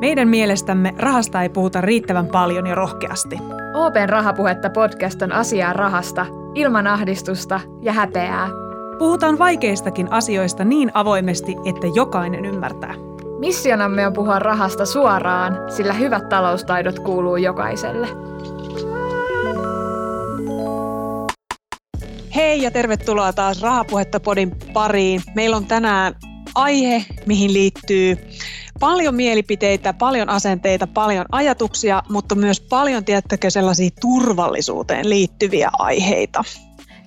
Meidän 0.00 0.28
mielestämme 0.28 0.94
rahasta 0.98 1.42
ei 1.42 1.48
puhuta 1.48 1.80
riittävän 1.80 2.26
paljon 2.26 2.66
ja 2.66 2.74
rohkeasti. 2.74 3.38
Open 3.74 4.08
Rahapuhetta 4.08 4.70
podcast 4.70 5.22
on 5.22 5.32
asiaa 5.32 5.72
rahasta, 5.72 6.26
ilman 6.54 6.86
ahdistusta 6.86 7.60
ja 7.82 7.92
häpeää. 7.92 8.48
Puhutaan 8.98 9.38
vaikeistakin 9.38 10.12
asioista 10.12 10.64
niin 10.64 10.90
avoimesti, 10.94 11.56
että 11.64 11.86
jokainen 11.94 12.44
ymmärtää. 12.44 12.94
Missionamme 13.38 14.06
on 14.06 14.12
puhua 14.12 14.38
rahasta 14.38 14.86
suoraan, 14.86 15.58
sillä 15.68 15.92
hyvät 15.92 16.28
taloustaidot 16.28 16.98
kuuluu 16.98 17.36
jokaiselle. 17.36 18.08
Hei 22.34 22.62
ja 22.62 22.70
tervetuloa 22.70 23.32
taas 23.32 23.62
Rahapuhetta 23.62 24.20
podin 24.20 24.52
pariin. 24.72 25.20
Meillä 25.34 25.56
on 25.56 25.66
tänään 25.66 26.14
aihe, 26.54 27.04
mihin 27.26 27.52
liittyy 27.52 28.16
paljon 28.84 29.14
mielipiteitä, 29.14 29.92
paljon 29.92 30.28
asenteita, 30.28 30.86
paljon 30.86 31.26
ajatuksia, 31.32 32.02
mutta 32.08 32.34
myös 32.34 32.60
paljon, 32.60 33.04
tiettäkö, 33.04 33.50
sellaisia 33.50 33.90
turvallisuuteen 34.00 35.10
liittyviä 35.10 35.70
aiheita. 35.78 36.44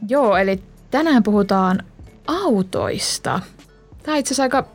Joo, 0.09 0.37
eli 0.37 0.63
tänään 0.91 1.23
puhutaan 1.23 1.83
autoista. 2.27 3.39
Tämä 4.03 4.15
on 4.15 4.19
itse 4.19 4.33
asiassa 4.33 4.43
aika, 4.43 4.67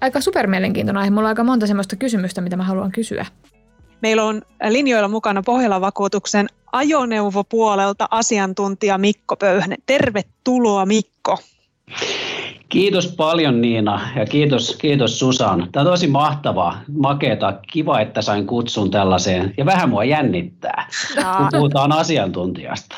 aika 0.00 0.20
supermielenkiintoinen 0.20 1.00
aihe. 1.00 1.10
Mulla 1.10 1.22
on 1.22 1.28
aika 1.28 1.44
monta 1.44 1.66
semmoista 1.66 1.96
kysymystä, 1.96 2.40
mitä 2.40 2.56
mä 2.56 2.64
haluan 2.64 2.92
kysyä. 2.92 3.26
Meillä 4.02 4.24
on 4.24 4.42
linjoilla 4.68 5.08
mukana 5.08 5.42
Pohjolan 5.42 5.80
vakuutuksen 5.80 6.46
ajoneuvopuolelta 6.72 8.08
asiantuntija 8.10 8.98
Mikko 8.98 9.36
Pöyhne. 9.36 9.76
Tervetuloa 9.86 10.86
Mikko. 10.86 11.38
Kiitos 12.68 13.14
paljon 13.16 13.60
Niina 13.60 14.08
ja 14.16 14.26
kiitos, 14.26 14.76
kiitos 14.76 15.18
Susan. 15.18 15.68
Tämä 15.72 15.82
on 15.82 15.92
tosi 15.92 16.06
mahtavaa, 16.06 16.82
makeeta, 16.98 17.58
kiva, 17.72 18.00
että 18.00 18.22
sain 18.22 18.46
kutsun 18.46 18.90
tällaiseen 18.90 19.54
ja 19.56 19.66
vähän 19.66 19.90
mua 19.90 20.04
jännittää, 20.04 20.88
kun 21.14 21.48
puhutaan 21.52 21.92
asiantuntijasta. 21.92 22.96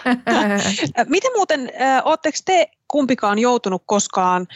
Miten 1.09 1.33
muuten, 1.37 1.73
oletteko 2.05 2.39
te 2.45 2.71
kumpikaan 2.89 3.39
joutunut 3.39 3.83
koskaan, 3.87 4.47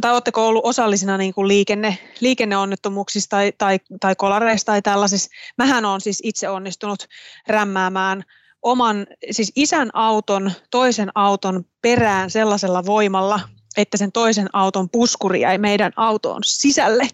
tai 0.00 0.12
oletteko 0.12 0.48
ollut 0.48 0.66
osallisina 0.66 1.16
niin 1.16 1.34
kuin 1.34 1.48
liikenne, 1.48 1.98
liikenneonnettomuuksissa 2.20 3.30
tai, 3.30 3.52
tai, 3.58 3.78
tai 4.00 4.14
kolareissa 4.16 4.66
tai 4.66 4.82
tällaisissa? 4.82 5.30
Mähän 5.58 5.84
olen 5.84 6.00
siis 6.00 6.20
itse 6.24 6.48
onnistunut 6.48 7.06
rämmäämään 7.48 8.22
oman, 8.62 9.06
siis 9.30 9.52
isän 9.56 9.90
auton, 9.92 10.52
toisen 10.70 11.10
auton 11.14 11.64
perään 11.82 12.30
sellaisella 12.30 12.86
voimalla, 12.86 13.40
että 13.76 13.96
sen 13.96 14.12
toisen 14.12 14.48
auton 14.52 14.88
puskuri 14.90 15.40
jäi 15.40 15.58
meidän 15.58 15.92
autoon 15.96 16.40
sisälle. 16.44 17.08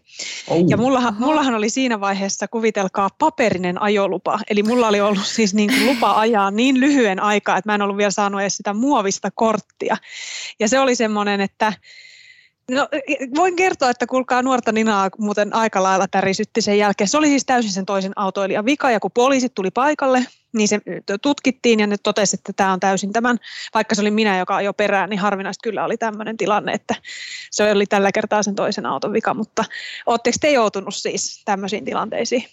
Oh. 0.49 0.65
Ja 0.69 0.77
mullahan, 0.77 1.17
mullahan 1.19 1.55
oli 1.55 1.71
siinä 1.71 2.01
vaiheessa, 2.01 2.49
kuvitelkaa, 2.49 3.11
paperinen 3.19 3.83
ajolupa. 3.83 4.39
Eli 4.51 4.63
mulla 4.63 4.89
oli 4.89 5.01
ollut 5.01 5.27
siis 5.27 5.55
niin 5.55 5.71
kuin 5.71 5.87
lupa 5.87 6.19
ajaa 6.21 6.51
niin 6.51 6.81
lyhyen 6.81 7.21
aikaa, 7.23 7.57
että 7.57 7.71
mä 7.71 7.75
en 7.75 7.83
ollut 7.83 7.97
vielä 7.97 8.11
saanut 8.11 8.41
edes 8.41 8.57
sitä 8.57 8.75
muovista 8.75 9.31
korttia. 9.35 9.97
Ja 10.61 10.69
se 10.69 10.81
oli 10.81 10.95
semmoinen, 10.95 11.41
että 11.41 11.73
No, 12.71 12.89
voin 13.35 13.57
kertoa, 13.57 13.91
että 13.91 14.07
kuulkaa 14.07 14.43
nuorta 14.43 14.73
Ninaa 14.73 15.11
muuten 15.19 15.55
aika 15.55 15.83
lailla 15.83 16.09
tärisytti 16.09 16.63
sen 16.63 16.79
jälkeen. 16.79 17.09
Se 17.09 17.19
oli 17.19 17.29
siis 17.29 17.45
täysin 17.45 17.73
sen 17.73 17.87
toisen 17.87 18.13
autoilijan 18.17 18.65
vika, 18.65 18.91
ja 18.91 19.01
kun 19.01 19.11
poliisit 19.11 19.55
tuli 19.55 19.71
paikalle, 19.71 20.27
niin 20.53 20.69
se 20.69 20.81
tutkittiin 21.23 21.81
ja 21.81 21.87
ne 21.87 21.97
totesi, 22.03 22.37
että 22.37 22.53
tämä 22.53 22.73
on 22.73 22.81
täysin 22.81 23.13
tämän, 23.13 23.39
vaikka 23.75 23.95
se 23.95 24.01
oli 24.01 24.11
minä, 24.11 24.39
joka 24.39 24.63
jo 24.63 24.75
perään, 24.75 25.11
niin 25.11 25.21
harvinaista 25.21 25.63
kyllä 25.63 25.85
oli 25.85 25.97
tämmöinen 25.97 26.37
tilanne, 26.37 26.73
että 26.73 26.95
se 27.51 27.73
oli 27.73 27.87
tällä 27.87 28.13
kertaa 28.13 28.43
sen 28.43 28.55
toisen 28.55 28.87
auton 28.87 29.13
vika, 29.13 29.35
mutta 29.35 29.65
oletteko 30.07 30.37
te 30.41 30.51
joutunut 30.51 30.95
siis 30.95 31.43
tämmöisiin 31.45 31.85
tilanteisiin? 31.85 32.45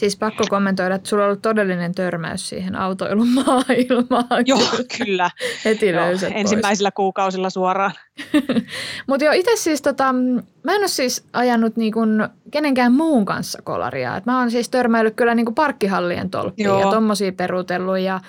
Siis 0.00 0.16
pakko 0.16 0.44
kommentoida, 0.50 0.94
että 0.94 1.08
sulla 1.08 1.22
on 1.22 1.28
ollut 1.28 1.42
todellinen 1.42 1.94
törmäys 1.94 2.48
siihen 2.48 2.76
autoilun 2.76 3.28
maailmaan. 3.46 4.46
Joo, 4.46 4.60
kyllä. 4.98 5.30
Heti 5.64 5.88
joo, 5.88 6.04
Ensimmäisillä 6.34 6.90
kuukausilla 6.90 7.50
suoraan. 7.50 7.92
Mutta 9.08 9.24
jo 9.24 9.32
itse 9.32 9.50
siis, 9.56 9.82
tota, 9.82 10.12
mä 10.62 10.74
en 10.74 10.80
ole 10.80 10.88
siis 10.88 11.24
ajanut 11.32 11.76
niinku 11.76 12.00
kenenkään 12.50 12.92
muun 12.92 13.24
kanssa 13.24 13.62
kolaria. 13.62 14.16
Et 14.16 14.26
mä 14.26 14.38
oon 14.38 14.50
siis 14.50 14.68
törmäillyt 14.68 15.14
kyllä 15.16 15.34
niinku 15.34 15.52
parkkihallien 15.52 16.30
tolppiin 16.30 16.66
joo. 16.66 16.80
ja 16.80 16.90
tommosia 16.90 17.32
perutellut 17.32 17.98
ja 17.98 18.20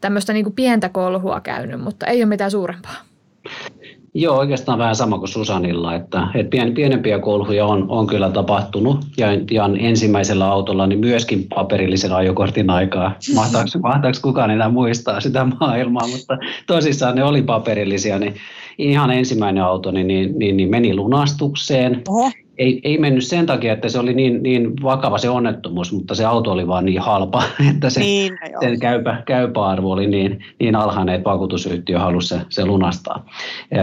tämmöistä 0.00 0.32
niinku 0.32 0.50
pientä 0.50 0.88
kolhua 0.88 1.40
käynyt, 1.40 1.80
mutta 1.80 2.06
ei 2.06 2.18
ole 2.18 2.26
mitään 2.26 2.50
suurempaa. 2.50 2.96
Joo, 4.20 4.38
oikeastaan 4.38 4.78
vähän 4.78 4.96
sama 4.96 5.18
kuin 5.18 5.28
Susanilla, 5.28 5.94
että, 5.94 6.28
että 6.34 6.50
pien, 6.50 6.74
pienempiä 6.74 7.18
kolhuja 7.18 7.66
on, 7.66 7.86
on 7.88 8.06
kyllä 8.06 8.30
tapahtunut 8.30 8.98
ja, 9.16 9.26
ja 9.50 9.70
ensimmäisellä 9.78 10.46
autolla 10.46 10.86
niin 10.86 10.98
myöskin 11.00 11.46
paperillisen 11.54 12.12
ajokortin 12.12 12.70
aikaa. 12.70 13.14
Mahtaako, 13.34 13.68
mahtaako 13.82 14.18
kukaan 14.22 14.50
enää 14.50 14.68
muistaa 14.68 15.20
sitä 15.20 15.46
maailmaa, 15.60 16.08
mutta 16.08 16.38
tosissaan 16.66 17.14
ne 17.14 17.24
oli 17.24 17.42
paperillisia, 17.42 18.18
niin 18.18 18.34
ihan 18.78 19.10
ensimmäinen 19.10 19.64
auto 19.64 19.90
niin, 19.90 20.08
niin, 20.08 20.38
niin, 20.38 20.56
niin 20.56 20.70
meni 20.70 20.94
lunastukseen. 20.94 22.02
Oho 22.08 22.30
ei, 22.58 22.80
ei 22.84 22.98
mennyt 22.98 23.24
sen 23.24 23.46
takia, 23.46 23.72
että 23.72 23.88
se 23.88 23.98
oli 23.98 24.14
niin, 24.14 24.42
niin 24.42 24.82
vakava 24.82 25.18
se 25.18 25.28
onnettomuus, 25.28 25.92
mutta 25.92 26.14
se 26.14 26.24
auto 26.24 26.52
oli 26.52 26.66
vaan 26.66 26.84
niin 26.84 27.00
halpa, 27.00 27.42
että 27.70 27.90
se, 27.90 28.00
niin, 28.00 28.38
no 28.52 28.60
sen 28.60 28.80
käypä, 28.80 29.22
käypä 29.26 29.66
arvo 29.66 29.92
oli 29.92 30.06
niin, 30.06 30.44
niin 30.60 30.76
alhainen, 30.76 31.14
että 31.14 31.30
vakuutusyhtiö 31.30 31.98
halusi 31.98 32.28
se, 32.28 32.40
se 32.48 32.64
lunastaa. 32.64 33.26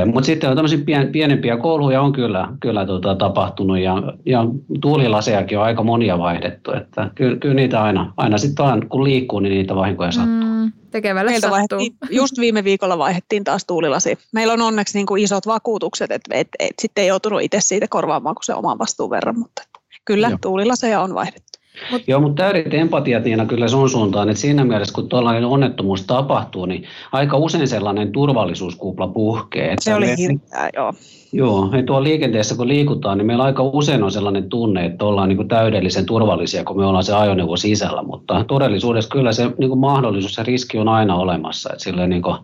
Mutta 0.05 0.25
sitten 0.25 0.49
on 0.49 0.55
tämmöisiä 0.55 0.79
pien, 0.85 1.07
pienempiä 1.07 1.57
kouluja 1.57 2.01
on 2.01 2.13
kyllä, 2.13 2.47
kyllä 2.59 2.85
tota, 2.85 3.15
tapahtunut 3.15 3.79
ja, 3.79 4.03
ja 4.25 4.45
tuulilasejakin 4.81 5.57
on 5.57 5.63
aika 5.63 5.83
monia 5.83 6.17
vaihdettu, 6.17 6.71
että 6.71 7.09
kyllä, 7.15 7.37
kyllä 7.37 7.55
niitä 7.55 7.83
aina, 7.83 8.13
aina 8.17 8.37
sitten 8.37 8.65
vaan 8.65 8.89
kun 8.89 9.03
liikkuu, 9.03 9.39
niin 9.39 9.53
niitä 9.53 9.75
vahinkoja 9.75 10.11
sattuu. 10.11 10.49
Mm. 10.49 10.71
Tekevälle 10.95 11.31
Meiltä 11.31 11.49
sattuu. 11.49 11.79
just 12.09 12.39
viime 12.39 12.63
viikolla 12.63 12.97
vaihdettiin 12.97 13.43
taas 13.43 13.65
tuulilasi. 13.65 14.17
Meillä 14.33 14.53
on 14.53 14.61
onneksi 14.61 14.97
niin 14.97 15.05
kuin 15.05 15.23
isot 15.23 15.47
vakuutukset, 15.47 16.11
että 16.11 16.35
et, 16.35 16.47
et, 16.59 16.73
sitten 16.81 17.01
ei 17.01 17.07
joutunut 17.07 17.41
itse 17.41 17.61
siitä 17.61 17.87
korvaamaan 17.89 18.35
kuin 18.35 18.43
se 18.43 18.53
oman 18.53 18.79
vastuun 18.79 19.09
verran, 19.09 19.39
mutta 19.39 19.61
kyllä 20.05 20.27
Joo. 20.27 20.37
tuulilaseja 20.41 21.01
on 21.01 21.13
vaihdettu. 21.13 21.54
Mut. 21.91 22.01
Joo, 22.07 22.21
mutta 22.21 22.43
täydet 22.43 22.73
empatiat 22.73 23.23
Niina 23.23 23.45
kyllä 23.45 23.67
sun 23.67 23.89
suuntaan, 23.89 24.29
että 24.29 24.41
siinä 24.41 24.65
mielessä 24.65 24.93
kun 24.93 25.09
tuollainen 25.09 25.45
onnettomuus 25.45 26.03
tapahtuu, 26.03 26.65
niin 26.65 26.83
aika 27.11 27.37
usein 27.37 27.67
sellainen 27.67 28.11
turvallisuuskupla 28.11 29.07
puhkee. 29.07 29.71
Että 29.71 29.83
se 29.83 29.95
oli 29.95 30.17
hirveää, 30.17 30.69
joo. 30.75 30.93
Joo, 31.33 31.69
ja 31.71 31.83
tuolla 31.83 32.03
liikenteessä 32.03 32.55
kun 32.55 32.67
liikutaan, 32.67 33.17
niin 33.17 33.25
meillä 33.25 33.43
aika 33.43 33.63
usein 33.63 34.03
on 34.03 34.11
sellainen 34.11 34.49
tunne, 34.49 34.85
että 34.85 35.05
ollaan 35.05 35.29
niin 35.29 35.37
kuin 35.37 35.47
täydellisen 35.47 36.05
turvallisia, 36.05 36.63
kun 36.63 36.77
me 36.77 36.85
ollaan 36.85 37.03
se 37.03 37.13
ajoneuvo 37.13 37.57
sisällä, 37.57 38.03
mutta 38.03 38.43
todellisuudessa 38.47 39.09
kyllä 39.09 39.31
se 39.31 39.51
niin 39.57 39.69
kuin 39.69 39.79
mahdollisuus 39.79 40.37
ja 40.37 40.43
riski 40.43 40.77
on 40.77 40.89
aina 40.89 41.15
olemassa, 41.15 41.69
että 41.73 41.83
silleen 41.83 42.09
niin 42.09 42.21
kuin, 42.21 42.37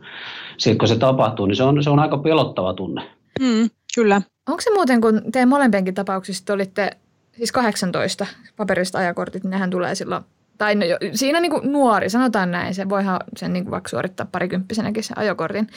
sit 0.58 0.78
kun 0.78 0.88
se 0.88 0.96
tapahtuu, 0.96 1.46
niin 1.46 1.56
se 1.56 1.64
on, 1.64 1.84
se 1.84 1.90
on 1.90 2.00
aika 2.00 2.18
pelottava 2.18 2.74
tunne. 2.74 3.02
Mm, 3.40 3.70
kyllä. 3.96 4.22
Onko 4.50 4.62
se 4.62 4.74
muuten, 4.74 5.02
kun 5.02 5.22
teidän 5.31 5.50
molempienkin 5.50 5.94
tapauksista 5.94 6.53
olitte 6.53 6.91
siis 7.41 7.52
18 7.52 8.25
paperista 8.57 8.97
ajakortit, 8.97 9.44
niin 9.44 9.52
nehän 9.52 9.69
tulee 9.69 9.96
silloin 9.96 10.24
tai 10.57 10.75
no, 10.75 10.85
siinä 11.13 11.40
niin 11.40 11.52
kuin 11.52 11.72
nuori, 11.72 12.09
sanotaan 12.09 12.52
näin, 12.52 12.75
se 12.75 12.90
voihan 12.90 13.19
sen 13.38 13.53
niin 13.53 13.63
kuin 13.63 13.72
vaikka 13.72 13.90
suorittaa 13.90 14.28
parikymppisenäkin 14.31 15.03
sen 15.03 15.18
ajokortin, 15.18 15.68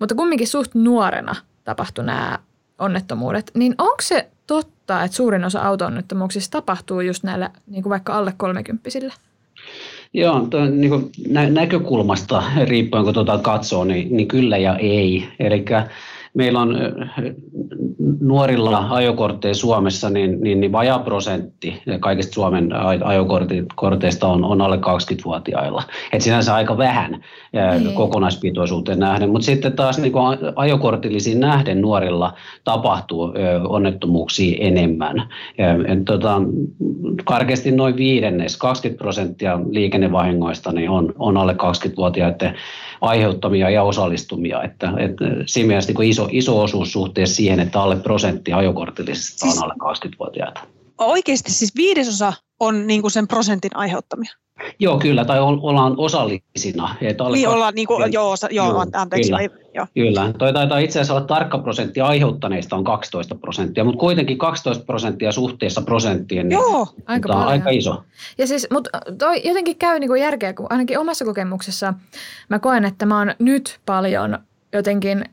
mutta 0.00 0.14
kumminkin 0.14 0.46
suht 0.46 0.74
nuorena 0.74 1.36
tapahtui 1.64 2.04
nämä 2.04 2.38
onnettomuudet, 2.78 3.50
niin 3.54 3.74
onko 3.78 3.96
se 4.02 4.28
totta, 4.46 5.02
että 5.02 5.16
suurin 5.16 5.44
osa 5.44 5.60
auto-onnettomuuksista 5.60 6.52
tapahtuu 6.52 7.00
just 7.00 7.24
näillä 7.24 7.50
niin 7.66 7.82
kuin 7.82 7.90
vaikka 7.90 8.18
alle 8.18 8.34
kolmekymppisillä? 8.36 9.14
Joo, 10.14 10.46
to, 10.50 10.64
niin 10.64 10.90
kuin 10.90 11.10
nä- 11.28 11.50
näkökulmasta 11.50 12.42
riippuen 12.64 13.04
kun 13.04 13.14
tuota 13.14 13.38
katsoo, 13.38 13.84
niin, 13.84 14.16
niin 14.16 14.28
kyllä 14.28 14.56
ja 14.56 14.76
ei. 14.76 15.28
Eli 15.38 15.64
meillä 16.34 16.60
on 16.60 16.76
nuorilla 18.20 18.86
ajokortteilla 18.90 19.54
Suomessa 19.54 20.10
niin, 20.10 20.40
niin, 20.40 20.60
niin 20.60 20.72
vajaa 20.72 20.98
prosentti 20.98 21.82
kaikista 22.00 22.34
Suomen 22.34 22.70
ajokorteista 23.04 24.28
on, 24.28 24.44
on 24.44 24.60
alle 24.60 24.76
20-vuotiailla. 24.76 25.82
Et 26.12 26.20
sinänsä 26.20 26.54
aika 26.54 26.78
vähän 26.78 27.20
niin. 27.80 27.94
kokonaispitoisuuteen 27.94 28.98
nähden, 28.98 29.30
mutta 29.30 29.46
sitten 29.46 29.72
taas 29.72 29.98
niin 29.98 30.12
kuin 30.12 30.38
ajokortillisiin 30.56 31.40
nähden 31.40 31.80
nuorilla 31.80 32.34
tapahtuu 32.64 33.32
onnettomuuksia 33.68 34.56
enemmän. 34.60 35.28
Et, 35.58 36.04
tota, 36.04 36.42
karkeasti 37.24 37.70
noin 37.72 37.96
viidennes, 37.96 38.56
20 38.56 39.02
prosenttia 39.02 39.60
liikennevahingoista 39.70 40.72
niin 40.72 40.90
on, 40.90 41.12
on 41.18 41.36
alle 41.36 41.52
20-vuotiaiden 41.52 42.54
aiheuttamia 43.04 43.70
ja 43.70 43.82
osallistumia. 43.82 44.62
Että, 44.62 44.92
että 44.98 45.24
siinä 45.46 45.66
mielessä 45.66 45.92
niin 45.92 46.10
iso, 46.10 46.28
iso 46.30 46.62
osuus 46.62 46.92
suhteessa 46.92 47.36
siihen, 47.36 47.60
että 47.60 47.82
alle 47.82 47.96
prosentti 47.96 48.52
ajokortillisista 48.52 49.46
on 49.46 49.62
alle 49.62 49.74
20-vuotiaita. 49.74 50.60
Oikeasti 50.98 51.52
siis 51.52 51.76
viidesosa 51.76 52.32
on 52.60 52.86
niin 52.86 53.00
kuin 53.00 53.10
sen 53.10 53.28
prosentin 53.28 53.76
aiheuttamia? 53.76 54.32
Joo, 54.78 54.98
kyllä, 54.98 55.24
tai 55.24 55.40
ollaan 55.40 55.94
osallisina. 55.96 56.96
Että 57.00 57.24
niin, 57.32 57.48
ollaan, 57.48 57.74
niin 57.74 57.86
kuin, 57.86 58.12
joo, 58.12 58.30
osa, 58.30 58.48
joo, 58.50 58.68
joo, 58.68 58.86
anteeksi. 58.92 59.30
Kyllä, 59.30 59.48
joo. 59.74 59.86
kyllä. 59.94 60.32
Toi 60.38 60.52
taitaa 60.52 60.78
itse 60.78 61.00
asiassa 61.00 61.14
olla 61.14 61.26
tarkka 61.26 61.58
prosentti 61.58 62.00
aiheuttaneista 62.00 62.76
on 62.76 62.84
12 62.84 63.34
prosenttia, 63.34 63.84
mutta 63.84 64.00
kuitenkin 64.00 64.38
12 64.38 64.84
prosenttia 64.84 65.32
suhteessa 65.32 65.82
prosenttiin, 65.82 66.48
niin 66.48 66.58
joo, 66.58 66.86
aika, 67.06 67.32
on 67.32 67.42
aika 67.42 67.70
iso. 67.70 68.02
Ja 68.38 68.46
siis, 68.46 68.66
mutta 68.72 68.90
toi 69.18 69.40
jotenkin 69.44 69.76
käy 69.76 69.98
niin 69.98 70.10
kuin 70.10 70.20
järkeä, 70.20 70.52
kun 70.52 70.66
ainakin 70.70 70.98
omassa 70.98 71.24
kokemuksessa 71.24 71.94
mä 72.48 72.58
koen, 72.58 72.84
että 72.84 73.06
mä 73.06 73.18
oon 73.18 73.34
nyt 73.38 73.80
paljon 73.86 74.38
jotenkin 74.72 75.24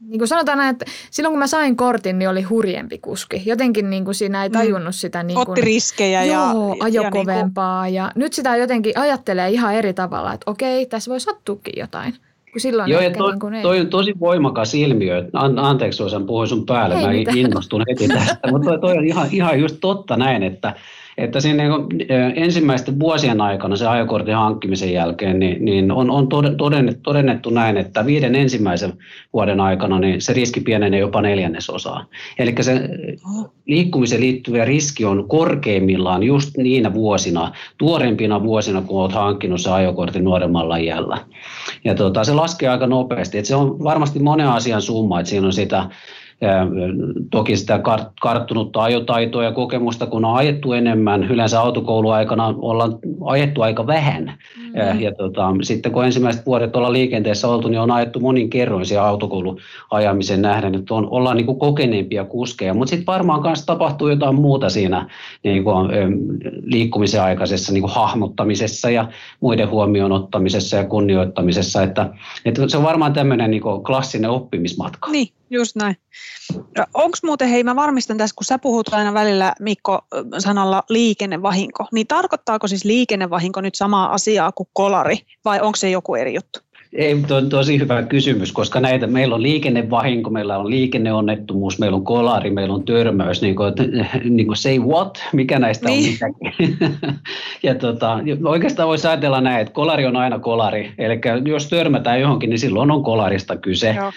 niin 0.00 0.18
kuin 0.18 0.28
sanotaan 0.28 0.58
näin, 0.58 0.70
että 0.70 0.84
silloin 1.10 1.32
kun 1.32 1.38
mä 1.38 1.46
sain 1.46 1.76
kortin, 1.76 2.18
niin 2.18 2.28
oli 2.28 2.42
hurjempi 2.42 2.98
kuski. 2.98 3.42
Jotenkin 3.46 3.90
niin 3.90 4.04
kuin 4.04 4.14
siinä 4.14 4.42
ei 4.42 4.48
mm. 4.48 4.52
tajunnut 4.52 4.94
sitä. 4.94 5.22
Niin 5.22 5.34
kuin, 5.34 5.48
Otti 5.48 5.60
riskejä 5.60 6.24
joo, 6.24 6.74
ja... 6.78 6.84
ajo 6.84 7.02
ja 7.02 7.10
kovempaa. 7.10 7.82
Niin 7.82 7.90
kuin... 7.90 7.94
Ja 7.94 8.12
nyt 8.14 8.32
sitä 8.32 8.56
jotenkin 8.56 8.98
ajattelee 8.98 9.50
ihan 9.50 9.74
eri 9.74 9.94
tavalla, 9.94 10.32
että 10.32 10.50
okei, 10.50 10.86
tässä 10.86 11.10
voi 11.10 11.20
sattuukin 11.20 11.74
jotain. 11.76 12.14
Kun 12.52 12.60
silloin 12.60 12.90
Joo, 12.90 13.00
ja 13.00 13.10
to, 13.10 13.30
niin 13.30 13.40
kuin 13.40 13.62
toi 13.62 13.80
on 13.80 13.86
tosi 13.86 14.14
voimakas 14.20 14.74
ilmiö. 14.74 15.28
An, 15.32 15.58
anteeksi, 15.58 16.02
Osan 16.02 16.26
puhuin 16.26 16.48
sun 16.48 16.66
päälle, 16.66 16.94
ei 16.94 17.06
mä 17.06 17.12
mitään. 17.12 17.38
innostun 17.38 17.84
heti 17.88 18.08
tästä. 18.08 18.50
Mutta 18.50 18.70
toi, 18.70 18.78
toi 18.80 18.98
on 18.98 19.04
ihan, 19.04 19.28
ihan 19.32 19.60
just 19.60 19.76
totta 19.80 20.16
näin, 20.16 20.42
että 20.42 20.74
että 21.18 21.40
siinä 21.40 21.62
niin 21.62 22.06
ensimmäisten 22.34 23.00
vuosien 23.00 23.40
aikana 23.40 23.76
se 23.76 23.86
ajokortin 23.86 24.34
hankkimisen 24.34 24.92
jälkeen 24.92 25.38
niin, 25.38 25.64
niin 25.64 25.92
on, 25.92 26.10
on 26.10 26.28
todennettu, 26.28 27.02
todennettu 27.02 27.50
näin, 27.50 27.76
että 27.76 28.06
viiden 28.06 28.34
ensimmäisen 28.34 28.92
vuoden 29.32 29.60
aikana 29.60 29.98
niin 29.98 30.20
se 30.20 30.32
riski 30.32 30.60
pienenee 30.60 31.00
jopa 31.00 31.22
neljännesosaa. 31.22 32.04
Eli 32.38 32.54
se 32.60 32.88
liikkumiseen 33.66 34.20
liittyvä 34.20 34.64
riski 34.64 35.04
on 35.04 35.28
korkeimmillaan 35.28 36.22
just 36.22 36.56
niinä 36.56 36.94
vuosina, 36.94 37.52
tuorempina 37.78 38.42
vuosina, 38.42 38.82
kun 38.82 39.00
olet 39.00 39.12
hankkinut 39.12 39.60
se 39.60 39.70
ajokortin 39.70 40.24
nuoremmalla 40.24 40.76
iällä. 40.76 41.18
Ja 41.84 41.94
tota, 41.94 42.24
se 42.24 42.34
laskee 42.34 42.68
aika 42.68 42.86
nopeasti. 42.86 43.38
että 43.38 43.48
se 43.48 43.56
on 43.56 43.84
varmasti 43.84 44.18
monen 44.18 44.48
asian 44.48 44.82
summa, 44.82 45.20
että 45.20 45.30
siinä 45.30 45.46
on 45.46 45.52
sitä 45.52 45.88
Toki 47.30 47.56
sitä 47.56 47.80
karttunutta 48.20 48.82
ajotaitoa 48.82 49.44
ja 49.44 49.52
kokemusta, 49.52 50.06
kun 50.06 50.24
on 50.24 50.34
ajettu 50.34 50.72
enemmän, 50.72 51.24
yleensä 51.24 51.60
autokouluaikana 51.60 52.54
ollaan 52.58 52.98
ajettu 53.24 53.62
aika 53.62 53.86
vähän. 53.86 54.24
Mm-hmm. 54.24 55.00
Ja 55.00 55.14
tota, 55.14 55.54
sitten 55.62 55.92
kun 55.92 56.04
ensimmäiset 56.04 56.46
vuodet 56.46 56.76
ollaan 56.76 56.92
liikenteessä 56.92 57.48
oltu, 57.48 57.68
niin 57.68 57.80
on 57.80 57.90
ajettu 57.90 58.20
monin 58.20 58.50
kerroin 58.50 58.86
siihen 58.86 59.04
autokouluajamisen 59.04 60.42
nähden, 60.42 60.74
että 60.74 60.94
on, 60.94 61.08
ollaan 61.10 61.36
niin 61.36 61.46
kuin 61.46 61.58
kokeneempia 61.58 62.24
kuskeja. 62.24 62.74
Mutta 62.74 62.90
sitten 62.90 63.06
varmaan 63.06 63.42
kanssa 63.42 63.66
tapahtuu 63.66 64.08
jotain 64.08 64.34
muuta 64.34 64.68
siinä 64.68 65.10
niin 65.44 65.64
kuin, 65.64 65.90
liikkumisen 66.62 67.22
aikaisessa 67.22 67.72
niin 67.72 67.82
kuin 67.82 67.94
hahmottamisessa 67.94 68.90
ja 68.90 69.08
muiden 69.40 69.70
huomioon 69.70 70.12
ottamisessa 70.12 70.76
ja 70.76 70.84
kunnioittamisessa. 70.84 71.82
Että, 71.82 72.10
että 72.44 72.68
se 72.68 72.76
on 72.76 72.82
varmaan 72.82 73.12
tämmöinen 73.12 73.50
niin 73.50 73.62
klassinen 73.86 74.30
oppimismatka. 74.30 75.10
Niin, 75.10 75.28
Just 75.50 75.76
näin. 75.76 75.96
Onko 76.94 77.18
muuten, 77.22 77.48
hei 77.48 77.64
mä 77.64 77.76
varmistan 77.76 78.18
tässä, 78.18 78.34
kun 78.36 78.44
sä 78.44 78.58
puhut 78.58 78.88
aina 78.88 79.14
välillä 79.14 79.54
Mikko 79.60 80.00
sanalla 80.38 80.82
liikennevahinko, 80.88 81.86
niin 81.92 82.06
tarkoittaako 82.06 82.68
siis 82.68 82.84
liikennevahinko 82.84 83.60
nyt 83.60 83.74
samaa 83.74 84.12
asiaa 84.12 84.52
kuin 84.52 84.68
kolari 84.72 85.18
vai 85.44 85.60
onko 85.60 85.76
se 85.76 85.90
joku 85.90 86.14
eri 86.14 86.34
juttu? 86.34 86.60
Ei, 86.92 87.22
to, 87.28 87.42
tosi 87.42 87.78
hyvä 87.78 88.02
kysymys, 88.02 88.52
koska 88.52 88.80
näitä, 88.80 89.06
meillä 89.06 89.34
on 89.34 89.42
liikennevahinko, 89.42 90.30
meillä 90.30 90.58
on 90.58 90.70
liikenneonnettomuus, 90.70 91.78
meillä 91.78 91.96
on 91.96 92.04
kolari, 92.04 92.50
meillä 92.50 92.74
on 92.74 92.84
törmäys, 92.84 93.42
niin 93.42 93.56
kuin, 93.56 93.72
niin 94.24 94.46
kuin 94.46 94.56
say 94.56 94.78
what, 94.78 95.24
mikä 95.32 95.58
näistä 95.58 95.88
niin. 95.88 96.18
on 96.22 96.34
mitäkin. 96.40 96.78
ja 97.62 97.74
tota, 97.74 98.18
oikeastaan 98.44 98.88
voisi 98.88 99.08
ajatella 99.08 99.40
näin, 99.40 99.60
että 99.60 99.72
kolari 99.72 100.06
on 100.06 100.16
aina 100.16 100.38
kolari, 100.38 100.92
eli 100.98 101.20
jos 101.44 101.68
törmätään 101.68 102.20
johonkin, 102.20 102.50
niin 102.50 102.58
silloin 102.58 102.90
on 102.90 103.02
kolarista 103.02 103.56
kyse. 103.56 103.94
Joo. 103.96 104.12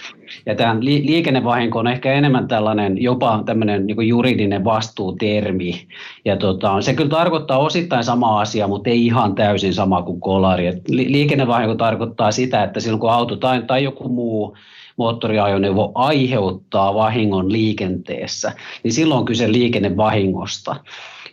Ja 0.45 0.55
tämä 0.55 0.77
li, 0.79 1.05
liikennevahinko 1.05 1.79
on 1.79 1.87
ehkä 1.87 2.13
enemmän 2.13 2.47
tällainen 2.47 3.01
jopa 3.01 3.43
tämmöinen 3.45 3.87
niin 3.87 4.07
juridinen 4.07 4.63
vastuutermi. 4.63 5.87
Ja 6.25 6.37
tota, 6.37 6.81
se 6.81 6.93
kyllä 6.93 7.09
tarkoittaa 7.09 7.57
osittain 7.57 8.03
sama 8.03 8.41
asia, 8.41 8.67
mutta 8.67 8.89
ei 8.89 9.05
ihan 9.05 9.35
täysin 9.35 9.73
sama 9.73 10.01
kuin 10.01 10.21
kolari. 10.21 10.67
Et 10.67 10.89
li, 10.89 11.11
liikennevahinko 11.11 11.75
tarkoittaa 11.75 12.31
sitä, 12.31 12.60
että 12.63 12.79
silloin 12.79 12.99
kun 12.99 13.11
auto 13.11 13.35
tai, 13.35 13.61
tai 13.61 13.83
joku 13.83 14.09
muu 14.09 14.57
moottoriajoneuvo 14.97 15.91
aiheuttaa 15.95 16.93
vahingon 16.93 17.51
liikenteessä, 17.51 18.51
niin 18.83 18.93
silloin 18.93 19.19
on 19.19 19.25
kyse 19.25 19.51
liikennevahingosta. 19.51 20.75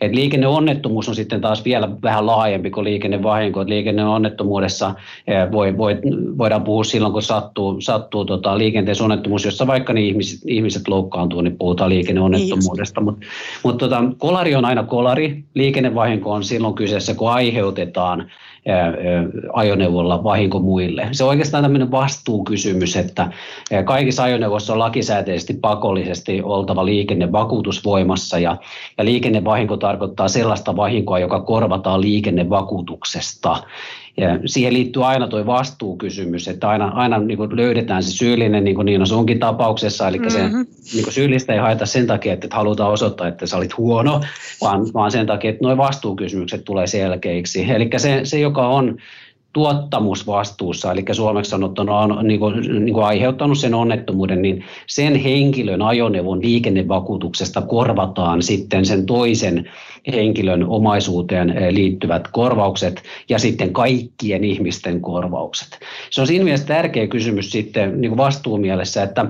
Et 0.01 0.15
liikenneonnettomuus 0.15 1.09
on 1.09 1.15
sitten 1.15 1.41
taas 1.41 1.65
vielä 1.65 1.89
vähän 2.03 2.25
laajempi 2.25 2.69
kuin 2.69 2.83
liikennevahinko. 2.83 3.61
Et 3.61 3.67
liikenneonnettomuudessa 3.67 4.95
eh, 5.27 5.51
voi, 5.51 5.77
voi, 5.77 5.97
voidaan 6.37 6.63
puhua 6.63 6.83
silloin, 6.83 7.13
kun 7.13 7.21
sattuu, 7.21 7.81
sattuu 7.81 8.25
tota, 8.25 8.57
liikenteessä 8.57 9.03
onnettomuus, 9.03 9.45
jossa 9.45 9.67
vaikka 9.67 9.93
niin 9.93 10.07
ihmiset, 10.07 10.39
ihmiset 10.47 10.87
loukkaantuu, 10.87 11.41
niin 11.41 11.57
puhutaan 11.57 11.89
liikenneonnettomuudesta. 11.89 13.01
Mutta 13.01 13.25
mut 13.63 13.77
tota, 13.77 14.03
kolari 14.17 14.55
on 14.55 14.65
aina 14.65 14.83
kolari. 14.83 15.43
Liikennevahinko 15.53 16.31
on 16.31 16.43
silloin 16.43 16.73
kyseessä, 16.73 17.13
kun 17.13 17.31
aiheutetaan 17.31 18.31
ajoneuvolla 19.53 20.23
vahinko 20.23 20.59
muille. 20.59 21.07
Se 21.11 21.23
on 21.23 21.29
oikeastaan 21.29 21.63
tämmöinen 21.63 21.91
vastuukysymys, 21.91 22.95
että 22.95 23.31
kaikissa 23.85 24.23
ajoneuvoissa 24.23 24.73
on 24.73 24.79
lakisääteisesti 24.79 25.53
pakollisesti 25.53 26.41
oltava 26.41 26.85
liikennevakuutus 26.85 27.85
voimassa 27.85 28.39
ja, 28.39 28.57
ja 28.97 29.05
liikennevahinko 29.05 29.77
tarkoittaa 29.77 30.27
sellaista 30.27 30.75
vahinkoa, 30.75 31.19
joka 31.19 31.39
korvataan 31.39 32.01
liikennevakuutuksesta. 32.01 33.63
Ja 34.19 34.39
siihen 34.45 34.73
liittyy 34.73 35.05
aina 35.05 35.27
tuo 35.27 35.45
vastuukysymys, 35.45 36.47
että 36.47 36.69
aina, 36.69 36.87
aina 36.87 37.17
niin 37.17 37.37
kuin 37.37 37.55
löydetään 37.55 38.03
se 38.03 38.11
syyllinen, 38.11 38.63
niin 38.63 38.75
kuin 38.75 38.85
Niina 38.85 39.05
sunkin 39.05 39.39
tapauksessa, 39.39 40.07
eli 40.07 40.17
mm-hmm. 40.19 40.31
se 40.31 40.93
niin 40.93 41.03
kuin 41.03 41.13
syyllistä 41.13 41.53
ei 41.53 41.59
haeta 41.59 41.85
sen 41.85 42.07
takia, 42.07 42.33
että 42.33 42.47
halutaan 42.51 42.91
osoittaa, 42.91 43.27
että 43.27 43.45
sä 43.45 43.57
olit 43.57 43.77
huono, 43.77 44.21
vaan, 44.61 44.81
vaan 44.93 45.11
sen 45.11 45.25
takia, 45.25 45.49
että 45.49 45.63
nuo 45.63 45.77
vastuukysymykset 45.77 46.63
tulee 46.65 46.87
selkeiksi. 46.87 47.71
Eli 47.71 47.89
se, 47.97 48.21
se, 48.23 48.39
joka 48.39 48.67
on 48.67 48.97
tuottamusvastuussa, 49.53 50.91
eli 50.91 51.05
suomeksi 51.11 51.51
sanottuna 51.51 51.97
on 51.97 52.27
niin 52.27 52.39
kuin, 52.39 52.85
niin 52.85 52.93
kuin 52.93 53.05
aiheuttanut 53.05 53.57
sen 53.57 53.73
onnettomuuden, 53.73 54.41
niin 54.41 54.65
sen 54.87 55.15
henkilön 55.15 55.81
ajoneuvon 55.81 56.41
liikennevakuutuksesta 56.41 57.61
korvataan 57.61 58.41
sitten 58.41 58.85
sen 58.85 59.05
toisen 59.05 59.69
henkilön 60.11 60.63
omaisuuteen 60.63 61.49
eh, 61.49 61.73
liittyvät 61.73 62.27
korvaukset 62.27 63.03
ja 63.29 63.39
sitten 63.39 63.73
kaikkien 63.73 64.43
ihmisten 64.43 65.01
korvaukset. 65.01 65.79
Se 66.09 66.21
on 66.21 66.27
siinä 66.27 66.43
mielessä 66.43 66.67
tärkeä 66.67 67.07
kysymys 67.07 67.51
sitten 67.51 68.01
niin 68.01 68.09
kuin 68.09 68.17
vastuumielessä, 68.17 69.03
että 69.03 69.25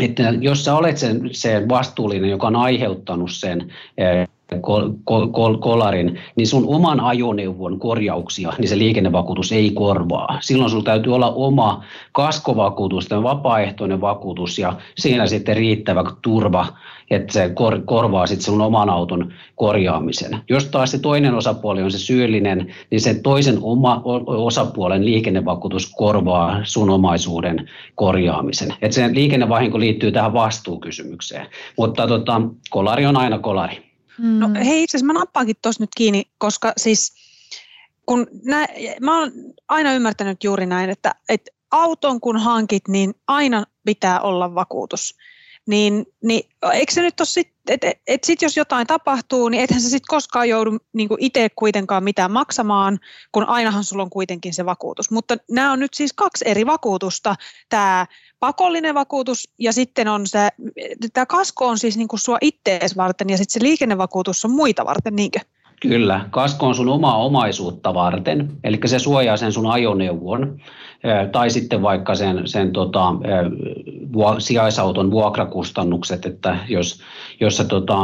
että 0.00 0.34
jos 0.40 0.64
sä 0.64 0.74
olet 0.74 0.98
sen, 0.98 1.28
se 1.32 1.68
vastuullinen, 1.68 2.30
joka 2.30 2.46
on 2.46 2.56
aiheuttanut 2.56 3.30
sen 3.30 3.72
eh, 3.98 4.28
kol, 4.60 4.90
kol, 5.04 5.26
kol, 5.26 5.56
kolarin, 5.56 6.18
niin 6.36 6.46
sun 6.46 6.64
oman 6.66 7.00
ajoneuvon 7.00 7.78
korjauksia, 7.78 8.52
niin 8.58 8.68
se 8.68 8.78
liikennevakuutus 8.78 9.52
ei 9.52 9.70
korvaa. 9.70 10.38
Silloin 10.40 10.70
sulla 10.70 10.84
täytyy 10.84 11.14
olla 11.14 11.30
oma 11.30 11.84
kaskovakuutus, 12.12 13.10
vapaaehtoinen 13.10 14.00
vakuutus 14.00 14.58
ja 14.58 14.76
siinä 14.98 15.26
sitten 15.26 15.56
riittävä 15.56 16.04
turva, 16.22 16.66
että 17.10 17.32
se 17.32 17.50
kor, 17.54 17.80
korvaa 17.84 18.26
sitten 18.26 18.44
sun 18.44 18.60
oman 18.60 18.90
auton 18.90 19.32
korjaamisen. 19.56 20.38
Jos 20.48 20.66
taas 20.66 20.90
se 20.90 20.98
toinen 20.98 21.34
osapuoli 21.34 21.82
on 21.82 21.90
se 21.90 21.98
syyllinen, 21.98 22.74
niin 22.90 23.00
sen 23.00 23.22
toisen 23.22 23.58
oma, 23.62 24.02
osapuolen 24.26 25.04
liikennevakuutus 25.04 25.92
korvaa 25.96 26.60
sun 26.62 26.90
omaisuuden 26.90 27.70
korjaamisen. 27.94 28.74
Että 28.82 28.94
se 28.94 29.10
liikennevahinko 29.12 29.80
liittyy 29.80 30.12
tähän 30.12 30.32
vastuukysymykseen. 30.32 31.46
Mutta 31.76 32.06
tota, 32.06 32.42
kolari 32.70 33.06
on 33.06 33.16
aina 33.16 33.38
kolari. 33.38 33.91
Mm. 34.18 34.38
No 34.38 34.48
hei 34.64 34.82
itse 34.82 34.96
asiassa 34.96 35.12
mä 35.12 35.18
nappaankin 35.18 35.56
tuossa 35.62 35.82
nyt 35.82 35.90
kiinni, 35.96 36.24
koska 36.38 36.72
siis 36.76 37.14
kun 38.06 38.26
nä, 38.44 38.68
mä 39.00 39.18
oon 39.18 39.32
aina 39.68 39.92
ymmärtänyt 39.92 40.44
juuri 40.44 40.66
näin, 40.66 40.90
että, 40.90 41.14
että 41.28 41.50
auton 41.70 42.20
kun 42.20 42.36
hankit, 42.36 42.88
niin 42.88 43.14
aina 43.26 43.64
pitää 43.84 44.20
olla 44.20 44.54
vakuutus. 44.54 45.14
Niin, 45.68 46.06
niin 46.24 46.48
eikö 46.72 46.92
se 46.92 47.02
nyt 47.02 47.20
ole 47.20 47.26
sitten, 47.26 47.74
että 47.74 47.88
et, 47.88 48.00
et 48.06 48.24
sit 48.24 48.42
jos 48.42 48.56
jotain 48.56 48.86
tapahtuu, 48.86 49.48
niin 49.48 49.62
ethän 49.62 49.80
sä 49.80 49.90
sitten 49.90 50.08
koskaan 50.08 50.48
joudu 50.48 50.78
niin 50.92 51.08
itse 51.18 51.48
kuitenkaan 51.56 52.04
mitään 52.04 52.30
maksamaan, 52.30 52.98
kun 53.32 53.44
ainahan 53.44 53.84
sulla 53.84 54.02
on 54.02 54.10
kuitenkin 54.10 54.54
se 54.54 54.66
vakuutus. 54.66 55.10
Mutta 55.10 55.36
nämä 55.50 55.72
on 55.72 55.80
nyt 55.80 55.94
siis 55.94 56.12
kaksi 56.12 56.44
eri 56.48 56.66
vakuutusta, 56.66 57.34
tämä 57.68 58.06
pakollinen 58.40 58.94
vakuutus 58.94 59.48
ja 59.58 59.72
sitten 59.72 60.08
on 60.08 60.26
se, 60.26 60.48
tämä 61.12 61.26
kasko 61.26 61.66
on 61.66 61.78
siis 61.78 61.96
niin 61.96 62.08
sua 62.14 62.38
ittees 62.40 62.96
varten 62.96 63.30
ja 63.30 63.36
sitten 63.36 63.60
se 63.60 63.62
liikennevakuutus 63.62 64.44
on 64.44 64.50
muita 64.50 64.84
varten, 64.84 65.16
niinkö? 65.16 65.40
Kyllä, 65.82 66.20
kasko 66.30 66.66
on 66.66 66.74
sun 66.74 66.88
omaa 66.88 67.16
omaisuutta 67.16 67.94
varten, 67.94 68.48
eli 68.64 68.78
se 68.84 68.98
suojaa 68.98 69.36
sen 69.36 69.52
sun 69.52 69.66
ajoneuvon 69.66 70.60
tai 71.32 71.50
sitten 71.50 71.82
vaikka 71.82 72.14
sen, 72.14 72.42
sen 72.44 72.72
tota, 72.72 73.14
sijaisauton 74.38 75.10
vuokrakustannukset, 75.10 76.26
että 76.26 76.56
jos, 76.68 77.00
jos 77.40 77.56
sä 77.56 77.64
tota, 77.64 77.96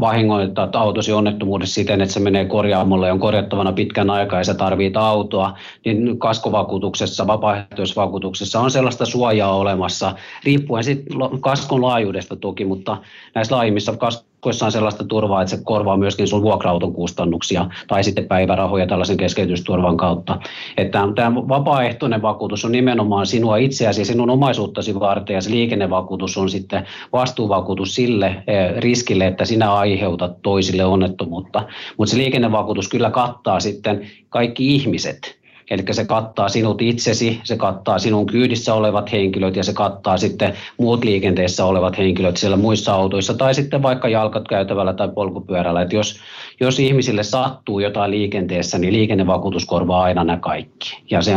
vahingoitat 0.00 0.76
autosi 0.76 1.12
onnettomuudessa 1.12 1.74
siten, 1.74 2.00
että 2.00 2.12
se 2.12 2.20
menee 2.20 2.44
korjaamolle 2.44 3.06
ja 3.06 3.12
on 3.12 3.20
korjattavana 3.20 3.72
pitkän 3.72 4.10
aikaa 4.10 4.40
ja 4.40 4.44
sä 4.44 4.54
tarvit 4.54 4.96
autoa, 4.96 5.58
niin 5.84 6.18
kaskovakuutuksessa, 6.18 7.26
vapaaehtoisvakuutuksessa 7.26 8.60
on 8.60 8.70
sellaista 8.70 9.06
suojaa 9.06 9.56
olemassa, 9.56 10.14
riippuen 10.44 10.84
sitten 10.84 11.18
kaskon 11.40 11.82
laajuudesta 11.82 12.36
toki, 12.36 12.64
mutta 12.64 12.96
näissä 13.34 13.56
laajimmissa 13.56 13.92
kask- 13.92 14.29
on 14.44 14.72
sellaista 14.72 15.04
turvaa, 15.04 15.42
että 15.42 15.56
se 15.56 15.62
korvaa 15.64 15.96
myöskin 15.96 16.28
sun 16.28 16.42
vuokrauton 16.42 16.92
kustannuksia 16.92 17.66
tai 17.86 18.04
sitten 18.04 18.26
päivärahoja 18.26 18.86
tällaisen 18.86 19.16
keskeytysturvan 19.16 19.96
kautta. 19.96 20.38
Että 20.76 21.08
tämä 21.14 21.34
vapaaehtoinen 21.34 22.22
vakuutus 22.22 22.64
on 22.64 22.72
nimenomaan 22.72 23.26
sinua 23.26 23.56
itseäsi 23.56 24.00
ja 24.00 24.04
sinun 24.04 24.30
omaisuuttasi 24.30 25.00
varten 25.00 25.34
ja 25.34 25.40
se 25.40 25.50
liikennevakuutus 25.50 26.36
on 26.36 26.50
sitten 26.50 26.86
vastuuvakuutus 27.12 27.94
sille 27.94 28.26
eh, 28.26 28.76
riskille, 28.76 29.26
että 29.26 29.44
sinä 29.44 29.72
aiheutat 29.72 30.42
toisille 30.42 30.84
onnettomuutta. 30.84 31.66
Mutta 31.96 32.10
se 32.10 32.18
liikennevakuutus 32.18 32.88
kyllä 32.88 33.10
kattaa 33.10 33.60
sitten 33.60 34.10
kaikki 34.28 34.74
ihmiset, 34.74 35.39
Eli 35.70 35.82
se 35.90 36.04
kattaa 36.04 36.48
sinut 36.48 36.82
itsesi, 36.82 37.40
se 37.44 37.56
kattaa 37.56 37.98
sinun 37.98 38.26
kyydissä 38.26 38.74
olevat 38.74 39.12
henkilöt 39.12 39.56
ja 39.56 39.64
se 39.64 39.72
kattaa 39.72 40.16
sitten 40.16 40.54
muut 40.78 41.04
liikenteessä 41.04 41.64
olevat 41.64 41.98
henkilöt 41.98 42.36
siellä 42.36 42.56
muissa 42.56 42.94
autoissa 42.94 43.34
tai 43.34 43.54
sitten 43.54 43.82
vaikka 43.82 44.08
jalkat 44.08 44.48
käytävällä 44.48 44.92
tai 44.92 45.08
polkupyörällä. 45.08 45.82
Et 45.82 45.92
jos, 45.92 46.20
jos 46.60 46.78
ihmisille 46.78 47.22
sattuu 47.22 47.80
jotain 47.80 48.10
liikenteessä, 48.10 48.78
niin 48.78 48.92
liikennevakuutus 48.92 49.64
korvaa 49.64 50.02
aina 50.02 50.24
nämä 50.24 50.38
kaikki. 50.38 51.02
Ja 51.10 51.22
se, 51.22 51.32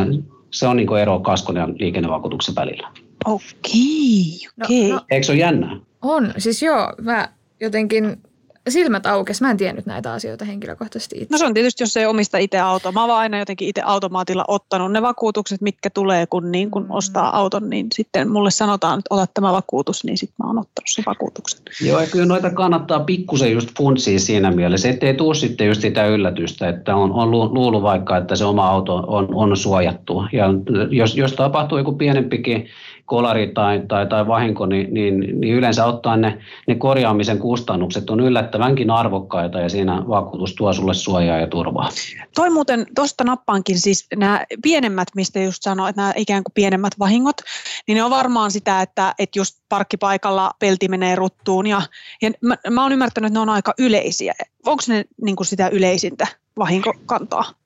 se 0.51 0.67
on 0.67 0.77
niin 0.77 0.97
ero 1.01 1.19
kaskon 1.19 1.55
ja 1.55 1.69
liikennevakuutuksen 1.79 2.55
välillä. 2.55 2.87
Okei, 3.25 3.43
okei. 4.63 4.89
No, 4.89 4.95
no, 4.95 5.01
Eikö 5.11 5.25
se 5.25 5.31
ole 5.31 5.39
jännää? 5.39 5.77
On, 6.01 6.33
siis 6.37 6.63
joo, 6.63 6.93
mä 7.01 7.29
jotenkin 7.59 8.17
silmät 8.71 9.05
aukes. 9.05 9.41
Mä 9.41 9.51
en 9.51 9.57
tiennyt 9.57 9.85
näitä 9.85 10.13
asioita 10.13 10.45
henkilökohtaisesti 10.45 11.15
itse. 11.15 11.33
No 11.33 11.37
se 11.37 11.45
on 11.45 11.53
tietysti, 11.53 11.83
jos 11.83 11.97
ei 11.97 12.05
omista 12.05 12.37
itse 12.37 12.59
autoa. 12.59 12.91
Mä 12.91 13.01
oon 13.01 13.11
aina 13.11 13.39
jotenkin 13.39 13.67
itse 13.67 13.81
automaatilla 13.81 14.45
ottanut 14.47 14.91
ne 14.91 15.01
vakuutukset, 15.01 15.61
mitkä 15.61 15.89
tulee, 15.89 16.25
kun, 16.27 16.51
niin, 16.51 16.71
kun 16.71 16.85
ostaa 16.89 17.37
auton, 17.37 17.69
niin 17.69 17.87
sitten 17.93 18.31
mulle 18.31 18.51
sanotaan, 18.51 18.99
että 18.99 19.15
ota 19.15 19.27
tämä 19.33 19.53
vakuutus, 19.53 20.03
niin 20.03 20.17
sitten 20.17 20.35
mä 20.43 20.47
oon 20.47 20.57
ottanut 20.57 20.87
sen 20.87 21.03
vakuutuksen. 21.07 21.59
Joo, 21.81 21.99
ja 21.99 22.07
kyllä 22.07 22.25
noita 22.25 22.49
kannattaa 22.49 22.99
pikkusen 22.99 23.51
just 23.51 23.69
funtsia 23.77 24.19
siinä 24.19 24.51
mielessä, 24.51 24.89
ettei 24.89 25.13
tule 25.13 25.35
sitten 25.35 25.67
just 25.67 25.81
sitä 25.81 26.05
yllätystä, 26.05 26.69
että 26.69 26.95
on, 26.95 27.11
on 27.11 27.31
luullut 27.31 27.83
vaikka, 27.83 28.17
että 28.17 28.35
se 28.35 28.45
oma 28.45 28.69
auto 28.69 28.95
on, 28.95 29.27
on 29.33 29.57
suojattu. 29.57 30.23
Ja 30.31 30.45
jos, 30.89 31.17
jos 31.17 31.33
tapahtuu 31.33 31.77
joku 31.77 31.91
pienempikin 31.91 32.67
kolari 33.05 33.47
tai, 33.47 33.81
tai, 33.87 34.07
tai 34.07 34.27
vahinko, 34.27 34.65
niin, 34.65 34.93
niin, 34.93 35.19
niin 35.19 35.55
yleensä 35.55 35.85
ottaen 35.85 36.21
ne, 36.21 36.37
ne 36.67 36.75
korjaamisen 36.75 37.39
kustannukset 37.39 38.09
on 38.09 38.19
yllättävänkin 38.53 38.89
arvokkaita 38.89 39.59
ja 39.59 39.69
siinä 39.69 40.03
vakuutus 40.07 40.55
tuo 40.55 40.73
sulle 40.73 40.93
suojaa 40.93 41.37
ja 41.37 41.47
turvaa. 41.47 41.89
Toi 42.35 42.49
muuten, 42.49 42.85
tuosta 42.95 43.23
nappaankin 43.23 43.79
siis 43.79 44.07
nämä 44.15 44.45
pienemmät, 44.63 45.07
mistä 45.15 45.39
just 45.39 45.63
sanoin, 45.63 45.89
että 45.89 46.01
nämä 46.01 46.13
ikään 46.15 46.43
kuin 46.43 46.53
pienemmät 46.53 46.93
vahingot, 46.99 47.41
niin 47.87 47.95
ne 47.95 48.03
on 48.03 48.11
varmaan 48.11 48.51
sitä, 48.51 48.81
että, 48.81 49.13
että 49.19 49.39
just 49.39 49.59
parkkipaikalla 49.69 50.51
pelti 50.59 50.87
menee 50.87 51.15
ruttuun 51.15 51.67
ja, 51.67 51.81
ja 52.21 52.31
mä, 52.41 52.57
mä 52.69 52.83
oon 52.83 52.91
ymmärtänyt, 52.91 53.27
että 53.27 53.39
ne 53.39 53.41
on 53.41 53.49
aika 53.49 53.73
yleisiä. 53.77 54.33
Onko 54.65 54.83
ne 54.87 55.05
niin 55.21 55.35
kuin 55.35 55.47
sitä 55.47 55.67
yleisintä 55.67 56.27
vahinkokantaa? 56.57 57.62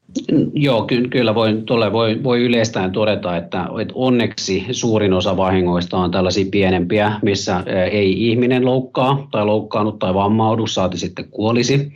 Joo, 0.54 0.82
ky- 0.86 1.08
kyllä 1.08 1.36
voi, 1.36 1.62
tuolle 1.66 1.94
voi, 1.94 2.24
voi 2.24 2.42
yleistään 2.42 2.92
todeta, 2.92 3.38
että, 3.38 3.68
että 3.82 3.94
onneksi 3.94 4.66
suurin 4.72 5.14
osa 5.14 5.38
vahingoista 5.38 5.98
on 5.98 6.12
tällaisia 6.12 6.46
pienempiä, 6.52 7.20
missä 7.22 7.64
ei 7.92 8.28
ihminen 8.30 8.66
loukkaa 8.66 9.28
tai 9.32 9.46
loukkaannut 9.46 10.00
tai 10.00 10.14
vammaudu, 10.14 10.68
saati 10.68 10.98
sitten 10.98 11.30
kuolisi. 11.30 11.94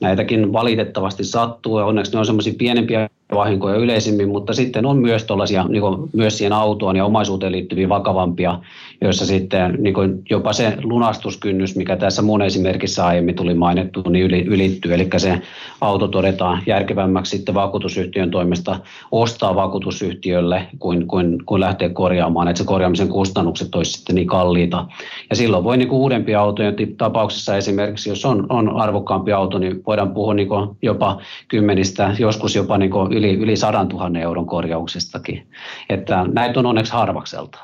Näitäkin 0.00 0.52
valitettavasti 0.52 1.24
sattuu 1.24 1.78
ja 1.78 1.84
onneksi 1.86 2.12
ne 2.12 2.18
on 2.18 2.26
semmoisia 2.26 2.54
pienempiä 2.58 3.08
vahinkoja 3.34 3.76
yleisimmin, 3.76 4.28
mutta 4.28 4.52
sitten 4.52 4.86
on 4.86 4.98
myös 4.98 5.24
tuollaisia 5.24 5.64
niin 5.68 5.82
myös 6.12 6.38
siihen 6.38 6.52
autoon 6.52 6.96
ja 6.96 7.04
omaisuuteen 7.04 7.52
liittyviä 7.52 7.88
vakavampia, 7.88 8.58
joissa 9.00 9.26
sitten 9.26 9.78
niin 9.78 9.94
jopa 10.30 10.52
se 10.52 10.76
lunastuskynnys, 10.82 11.76
mikä 11.76 11.96
tässä 11.96 12.22
mun 12.22 12.42
esimerkissä 12.42 13.06
aiemmin 13.06 13.34
tuli 13.34 13.54
mainittu, 13.54 14.02
niin 14.10 14.24
yli, 14.24 14.44
ylittyy. 14.46 14.94
Eli 14.94 15.08
se 15.16 15.42
auto 15.80 16.08
todetaan 16.08 16.62
järkevämmäksi 16.66 17.36
sitten 17.36 17.54
vakuutusyhtiön 17.54 18.30
toimesta 18.30 18.78
ostaa 19.12 19.54
vakuutusyhtiölle, 19.54 20.66
kuin, 20.78 21.06
kuin, 21.06 21.38
kuin 21.46 21.60
lähteä 21.60 21.88
korjaamaan, 21.88 22.48
että 22.48 22.58
se 22.58 22.64
korjaamisen 22.64 23.08
kustannukset 23.08 23.74
olisivat 23.74 23.96
sitten 23.96 24.14
niin 24.14 24.26
kalliita. 24.26 24.86
Ja 25.30 25.36
silloin 25.36 25.64
voi 25.64 25.76
niin 25.76 25.90
uudempia 25.90 26.40
autoja 26.40 26.72
tapauksessa 26.98 27.56
esimerkiksi, 27.56 28.08
jos 28.08 28.24
on, 28.24 28.46
on 28.48 28.80
arvokkaampi 28.80 29.32
auto, 29.32 29.58
niin 29.58 29.82
voidaan 29.86 30.14
puhua 30.14 30.34
niin 30.34 30.48
jopa 30.82 31.20
kymmenistä, 31.48 32.16
joskus 32.18 32.56
jopa 32.56 32.78
niin 32.78 32.90
yli, 33.22 33.34
yli 33.34 33.56
100 33.56 33.84
000 33.84 34.18
euron 34.18 34.46
korjauksestakin. 34.46 35.46
Että 35.88 36.24
näitä 36.32 36.60
on 36.60 36.66
onneksi 36.66 36.92
harvakselta. 36.92 37.58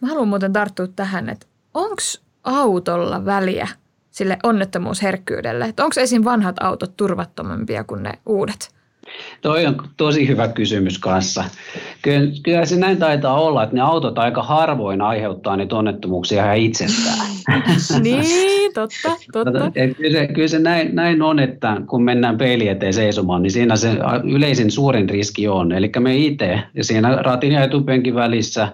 Mä 0.00 0.08
haluan 0.08 0.28
muuten 0.28 0.52
tarttua 0.52 0.86
tähän, 0.86 1.28
että 1.28 1.46
onko 1.74 2.02
autolla 2.44 3.24
väliä 3.24 3.68
sille 4.10 4.38
onnettomuusherkkyydelle? 4.42 5.64
Onko 5.64 6.00
esim. 6.00 6.24
vanhat 6.24 6.56
autot 6.62 6.96
turvattomampia 6.96 7.84
kuin 7.84 8.02
ne 8.02 8.12
uudet? 8.26 8.74
Toi 9.40 9.66
on 9.66 9.76
tosi 9.96 10.28
hyvä 10.28 10.48
kysymys 10.48 10.98
kanssa. 10.98 11.44
Kyllä, 12.02 12.32
kyllä 12.42 12.66
se 12.66 12.76
näin 12.76 12.98
taitaa 12.98 13.40
olla, 13.40 13.62
että 13.62 13.76
ne 13.76 13.80
autot 13.80 14.18
aika 14.18 14.42
harvoin 14.42 15.02
aiheuttaa 15.02 15.56
niitä 15.56 15.76
onnettomuuksia 15.76 16.44
ihan 16.44 16.56
itsestään. 16.56 17.29
niin, 18.02 18.72
totta, 18.74 19.08
totta. 19.32 19.70
Kyllä 19.96 20.18
se, 20.18 20.26
kyllä 20.26 20.48
se 20.48 20.58
näin, 20.58 20.94
näin 20.94 21.22
on, 21.22 21.38
että 21.38 21.76
kun 21.86 22.02
mennään 22.02 22.38
peili 22.38 22.68
eteen 22.68 22.94
seisomaan, 22.94 23.42
niin 23.42 23.50
siinä 23.50 23.76
se 23.76 23.90
yleisin 24.24 24.70
suurin 24.70 25.10
riski 25.10 25.48
on. 25.48 25.72
Eli 25.72 25.90
me 25.98 26.16
itse, 26.16 26.60
ja 26.74 26.84
siinä 26.84 27.16
ratin 27.16 27.52
ja 27.52 27.64
etupenkin 27.64 28.14
välissä 28.14 28.68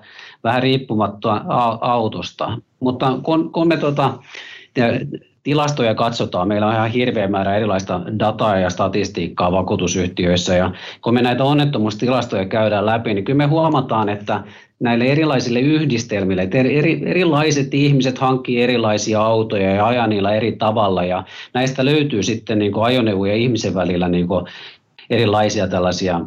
vähän 0.45 0.63
riippumatta 0.63 1.45
autosta. 1.81 2.59
Mutta 2.81 3.19
kun, 3.23 3.53
kun 3.53 3.69
me 3.69 3.77
tota, 3.77 4.19
tilastoja 5.43 5.95
katsotaan, 5.95 6.49
meillä 6.49 6.67
on 6.67 6.75
ihan 6.75 6.91
hirveä 6.91 7.29
määrä 7.29 7.57
erilaista 7.57 8.01
dataa 8.19 8.59
ja 8.59 8.71
statistiikkaa 8.71 9.53
vakuutusyhtiöissä 9.53 10.55
ja 10.55 10.71
kun 11.03 11.15
me 11.15 11.23
näitä 11.23 11.45
onnettomuustilastoja 11.45 12.45
käydään 12.45 12.87
läpi, 12.87 13.15
niin 13.15 13.25
kyllä 13.25 13.37
me 13.37 13.47
huomataan, 13.47 14.09
että 14.09 14.41
näille 14.81 15.05
erilaisille 15.05 15.61
yhdistelmille, 15.61 16.43
että 16.43 16.59
eri, 16.59 17.03
erilaiset 17.05 17.75
ihmiset 17.75 18.19
hankkii 18.19 18.63
erilaisia 18.63 19.23
autoja 19.23 19.71
ja 19.71 19.87
ajaa 19.87 20.07
niillä 20.07 20.35
eri 20.35 20.53
tavalla 20.53 21.05
ja 21.05 21.25
näistä 21.55 21.85
löytyy 21.85 22.23
sitten 22.23 22.59
niin 22.59 22.73
ajoneuvoja 22.83 23.33
ja 23.33 23.39
ihmisen 23.39 23.75
välillä 23.75 24.09
niin 24.09 24.29
erilaisia 25.11 25.69
tällaisia 25.69 26.21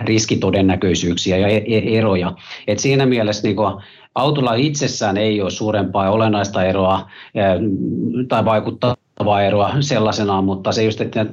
riskitodennäköisyyksiä 0.00 1.36
ja 1.36 1.48
e-, 1.48 1.64
e-, 1.66 1.98
eroja. 1.98 2.32
Et 2.66 2.78
siinä 2.78 3.06
mielessä 3.06 3.48
niin 3.48 3.56
autolla 4.14 4.54
itsessään 4.54 5.16
ei 5.16 5.42
ole 5.42 5.50
suurempaa 5.50 6.10
olennaista 6.10 6.64
eroa 6.64 7.10
tai 8.28 8.44
vaikuttaa 8.44 8.96
eroa 9.46 9.72
sellaisenaan, 9.80 10.44
mutta 10.44 10.72
se 10.72 10.84
just, 10.84 11.00
että 11.00 11.26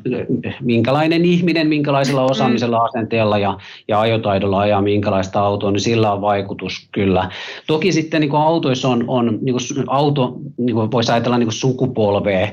minkälainen 0.62 1.26
ihminen, 1.26 1.68
minkälaisella 1.68 2.22
mm. 2.22 2.32
osaamisella, 2.32 2.78
asenteella 2.78 3.38
ja, 3.38 3.58
ja 3.88 4.00
ajotaidolla 4.00 4.60
ajaa 4.60 4.82
minkälaista 4.82 5.40
autoa, 5.40 5.72
niin 5.72 5.80
sillä 5.80 6.14
on 6.14 6.22
vaikutus 6.22 6.90
kyllä. 6.92 7.30
Toki 7.68 7.92
sitten 7.92 8.22
niin 8.22 8.36
autoissa 8.36 8.90
on, 8.90 9.04
on 9.08 9.40
niin 9.42 9.56
auto, 9.88 10.38
niin 10.58 10.76
voisi 10.76 11.12
ajatella 11.12 11.38
niin 11.38 11.52
sukupolvea, 11.52 12.48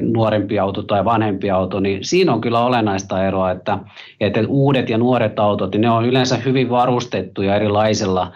nuorempi 0.00 0.58
auto 0.58 0.82
tai 0.82 1.04
vanhempi 1.04 1.50
auto, 1.50 1.80
niin 1.80 2.04
siinä 2.04 2.32
on 2.32 2.40
kyllä 2.40 2.64
olennaista 2.64 3.26
eroa, 3.26 3.50
että, 3.50 3.78
että 4.20 4.40
uudet 4.48 4.88
ja 4.88 4.98
nuoret 4.98 5.38
autot, 5.38 5.72
niin 5.72 5.80
ne 5.80 5.90
on 5.90 6.04
yleensä 6.04 6.36
hyvin 6.36 6.70
varustettuja 6.70 7.56
erilaisella 7.56 8.32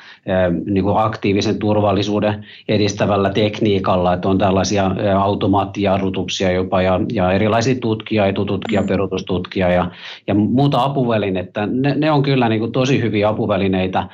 niin 0.65 0.85
aktiivisen 0.97 1.59
turvallisuuden 1.59 2.47
edistävällä 2.69 3.31
tekniikalla, 3.31 4.15
että 4.15 4.29
on 4.29 4.39
tällaisia 4.39 4.91
automaattia 5.19 5.90
jarrutuksia 5.91 6.53
jopa 6.53 6.83
ja, 6.83 7.01
ja 7.13 7.33
erilaisia 7.33 7.75
tutkia, 7.81 8.27
etututkia, 8.27 8.83
perutustutkia 8.83 9.69
ja, 9.69 9.91
ja 10.27 10.35
muuta 10.35 10.85
apuvälinettä. 10.85 11.67
Ne, 11.67 11.95
ne 11.95 12.11
on 12.11 12.23
kyllä 12.23 12.49
niin 12.49 12.61
kuin 12.61 12.73
tosi 12.73 13.01
hyviä 13.01 13.29
apuvälineitä, 13.29 14.09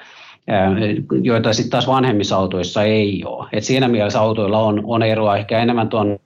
joita 1.23 1.53
sitten 1.53 1.71
taas 1.71 1.87
vanhemmissa 1.87 2.37
autoissa 2.37 2.83
ei 2.83 3.23
ole. 3.27 3.49
Et 3.53 3.65
siinä 3.65 3.89
mielessä 3.89 4.21
autoilla 4.21 4.59
on, 4.59 4.81
on 4.85 5.03
eroa 5.03 5.37
ehkä 5.37 5.59
enemmän 5.59 5.89
tuon 5.89 6.19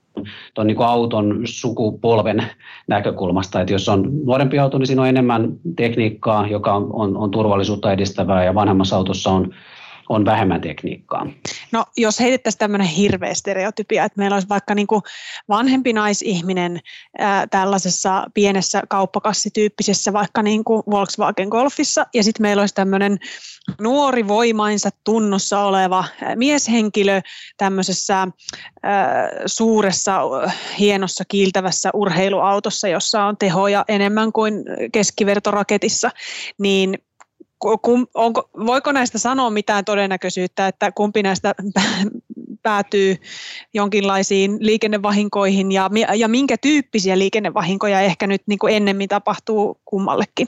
tuon 0.53 0.67
niin 0.67 0.81
auton 0.81 1.41
sukupolven 1.43 2.43
näkökulmasta, 2.87 3.61
että 3.61 3.73
jos 3.73 3.89
on 3.89 4.09
nuorempi 4.25 4.59
auto, 4.59 4.77
niin 4.77 4.87
siinä 4.87 5.01
on 5.01 5.07
enemmän 5.07 5.53
tekniikkaa, 5.75 6.47
joka 6.47 6.73
on, 6.73 6.89
on, 6.93 7.17
on 7.17 7.31
turvallisuutta 7.31 7.91
edistävää 7.91 8.43
ja 8.43 8.55
vanhemmassa 8.55 8.95
autossa 8.95 9.29
on 9.29 9.53
on 10.09 10.25
vähemmän 10.25 10.61
tekniikkaa. 10.61 11.27
No 11.71 11.85
jos 11.97 12.19
heitettäisiin 12.19 12.59
tämmöinen 12.59 12.87
hirveä 12.87 13.33
stereotypia, 13.33 14.05
että 14.05 14.19
meillä 14.19 14.35
olisi 14.35 14.49
vaikka 14.49 14.75
niin 14.75 14.87
kuin 14.87 15.01
vanhempi 15.49 15.93
naisihminen 15.93 16.79
ää, 17.17 17.47
tällaisessa 17.47 18.27
pienessä 18.33 18.81
kauppakassityyppisessä 18.89 20.13
vaikka 20.13 20.43
niin 20.43 20.63
kuin 20.63 20.83
Volkswagen 20.91 21.47
Golfissa 21.47 22.05
ja 22.13 22.23
sitten 22.23 22.41
meillä 22.41 22.61
olisi 22.61 22.75
tämmöinen 22.75 23.17
nuori 23.81 24.27
voimainsa 24.27 24.89
tunnossa 25.03 25.59
oleva 25.59 26.05
mieshenkilö 26.35 27.21
tämmöisessä 27.57 28.27
ää, 28.83 29.29
suuressa, 29.45 30.21
hienossa, 30.79 31.23
kiiltävässä 31.27 31.89
urheiluautossa, 31.93 32.87
jossa 32.87 33.23
on 33.23 33.37
tehoja 33.37 33.85
enemmän 33.87 34.31
kuin 34.31 34.53
keskivertoraketissa, 34.91 36.09
niin 36.59 36.97
kum, 37.81 38.07
onko, 38.13 38.49
voiko 38.65 38.91
näistä 38.91 39.17
sanoa 39.17 39.49
mitään 39.49 39.85
todennäköisyyttä, 39.85 40.67
että 40.67 40.91
kumpi 40.91 41.23
näistä 41.23 41.55
päätyy 42.63 43.15
jonkinlaisiin 43.73 44.57
liikennevahinkoihin 44.59 45.71
ja, 45.71 45.89
ja 46.15 46.27
minkä 46.27 46.57
tyyppisiä 46.57 47.17
liikennevahinkoja 47.17 48.01
ehkä 48.01 48.27
nyt 48.27 48.41
niin 48.45 48.59
kuin 48.59 48.75
ennemmin 48.75 49.09
tapahtuu 49.09 49.77
kummallekin? 49.85 50.47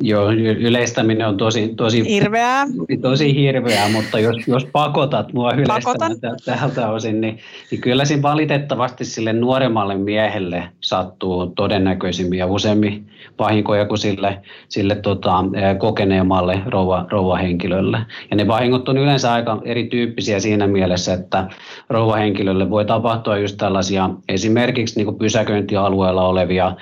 Joo, 0.00 0.30
yleistäminen 0.58 1.28
on 1.28 1.36
tosi, 1.36 1.74
tosi, 1.76 2.08
hirveää. 2.08 2.66
tosi 3.02 3.34
hirveää, 3.34 3.88
mutta 3.88 4.18
jos, 4.18 4.36
jos 4.46 4.64
pakotat 4.64 5.32
mua 5.32 5.52
yleistämään 5.52 6.16
tältä 6.44 6.88
osin, 6.88 7.20
niin, 7.20 7.38
niin 7.70 7.80
kyllä 7.80 8.04
siinä 8.04 8.22
valitettavasti 8.22 9.04
sille 9.04 9.32
nuoremmalle 9.32 9.94
miehelle 9.94 10.64
sattuu 10.80 11.46
todennäköisimmin 11.46 12.38
ja 12.38 12.46
useammin 12.46 13.06
vahinkoja 13.38 13.86
kuin 13.86 13.98
sille, 13.98 14.38
sille 14.68 14.94
tota, 14.94 15.44
kokeneemmalle 15.78 16.60
rouva, 16.66 17.06
rouvahenkilölle. 17.10 17.98
Ja 18.30 18.36
ne 18.36 18.48
vahingot 18.48 18.88
on 18.88 18.98
yleensä 18.98 19.32
aika 19.32 19.60
erityyppisiä 19.64 20.40
siinä 20.40 20.66
mielessä, 20.66 21.12
että 21.12 21.48
rouvahenkilölle 21.90 22.70
voi 22.70 22.84
tapahtua 22.84 23.38
just 23.38 23.56
tällaisia 23.56 24.10
esimerkiksi 24.28 25.04
niin 25.04 25.18
pysäköintialueella 25.18 26.28
olevia 26.28 26.76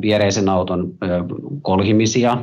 viereisen 0.00 0.48
auton 0.48 0.94
kolhimisia, 1.62 2.37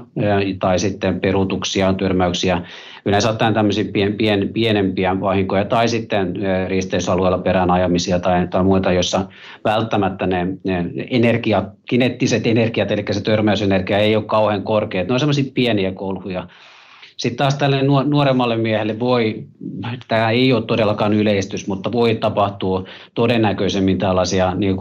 tai 0.60 0.80
sitten 0.80 1.20
peruutuksia, 1.20 1.94
törmäyksiä, 1.94 2.62
yleensä 3.06 3.30
ottaen 3.30 3.54
tämmöisiä 3.54 3.86
pien, 3.94 4.14
pien, 4.14 4.50
pienempiä 4.50 5.22
vahinkoja 5.22 5.66
tai 5.66 5.88
sitten 5.88 6.34
risteysalueella 6.68 7.38
perään 7.38 7.72
ajamisia 7.72 8.20
tai, 8.20 8.48
tai 8.48 8.64
muita, 8.64 8.92
joissa 8.92 9.26
välttämättä 9.64 10.28
ne, 10.28 10.48
ne 10.64 10.86
energia, 11.10 11.64
kineettiset 11.90 12.48
energiat, 12.48 12.92
eli 12.92 13.06
se 13.12 13.24
törmäysenergia 13.24 13.98
ei 13.98 14.16
ole 14.16 14.24
kauhean 14.24 14.64
korkea. 14.64 15.04
Ne 15.04 15.14
on 15.14 15.20
semmoisia 15.20 15.52
pieniä 15.54 15.92
kolhuja, 15.92 16.48
sitten 17.18 17.38
taas 17.38 17.56
tälle 17.56 17.82
nuoremmalle 18.06 18.58
miehelle 18.58 19.00
voi, 19.00 19.44
tämä 20.08 20.30
ei 20.30 20.54
ole 20.54 20.66
todellakaan 20.66 21.14
yleistys, 21.14 21.68
mutta 21.68 21.92
voi 21.92 22.16
tapahtua 22.16 22.84
todennäköisemmin 23.14 23.98
tällaisia 23.98 24.56
niin 24.56 24.76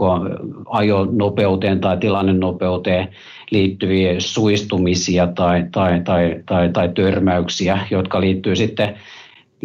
ajonopeuteen 0.69 1.81
tai 1.81 1.97
tilannenopeuteen 1.97 3.07
liittyviä 3.51 4.15
suistumisia 4.17 5.27
tai, 5.27 5.65
tai, 5.71 6.01
tai, 6.01 6.41
tai, 6.45 6.69
tai 6.69 6.89
törmäyksiä, 6.89 7.79
jotka 7.91 8.21
liittyy 8.21 8.55
sitten 8.55 8.95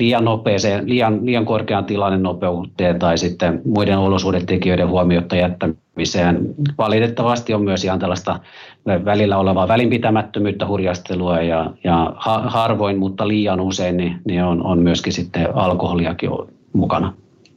liian 0.00 0.25
nopeeseen, 0.25 0.88
liian, 0.88 1.26
liian 1.26 1.45
korkean 1.45 1.85
tilannenopeuteen 1.85 2.99
tai 2.99 3.19
sitten 3.19 3.62
muiden 3.64 3.99
olosuhdetekijöiden 3.99 4.88
huomiota 4.88 5.37
jättämiseen. 5.37 6.54
Valitettavasti 6.78 7.54
on 7.54 7.62
myös 7.62 7.85
ihan 7.85 7.99
tällaista 7.99 8.40
välillä 9.04 9.38
olevaa 9.38 9.69
välinpitämättömyyttä, 9.69 10.66
hurjastelua 10.66 11.40
ja, 11.40 11.71
ja 11.85 12.12
harvoin, 12.47 12.99
mutta 12.99 13.28
liian 13.28 13.61
usein 13.61 13.97
niin, 13.97 14.16
niin 14.25 14.45
on, 14.45 14.62
on 14.62 14.78
myöskin 14.78 15.12
sitten 15.12 15.57
alkoholiakin 15.57 16.30
mukana. 16.73 17.12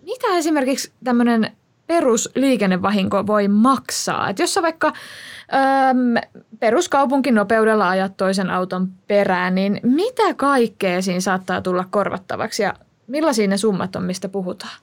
Mitä 0.05 0.27
esimerkiksi 0.37 0.91
tämmöinen 1.03 1.51
perusliikennevahinko 1.87 3.27
voi 3.27 3.47
maksaa? 3.47 4.29
Et 4.29 4.39
jos 4.39 4.53
sä 4.53 4.61
vaikka 4.61 4.87
äm, 4.87 6.39
peruskaupunkinopeudella 6.59 7.89
ajat 7.89 8.17
toisen 8.17 8.49
auton 8.49 8.87
perään, 9.07 9.55
niin 9.55 9.79
mitä 9.83 10.33
kaikkea 10.33 11.01
siinä 11.01 11.19
saattaa 11.19 11.61
tulla 11.61 11.85
korvattavaksi 11.89 12.63
ja 12.63 12.73
millaisia 13.07 13.47
ne 13.47 13.57
summat 13.57 13.95
on, 13.95 14.03
mistä 14.03 14.29
puhutaan? 14.29 14.77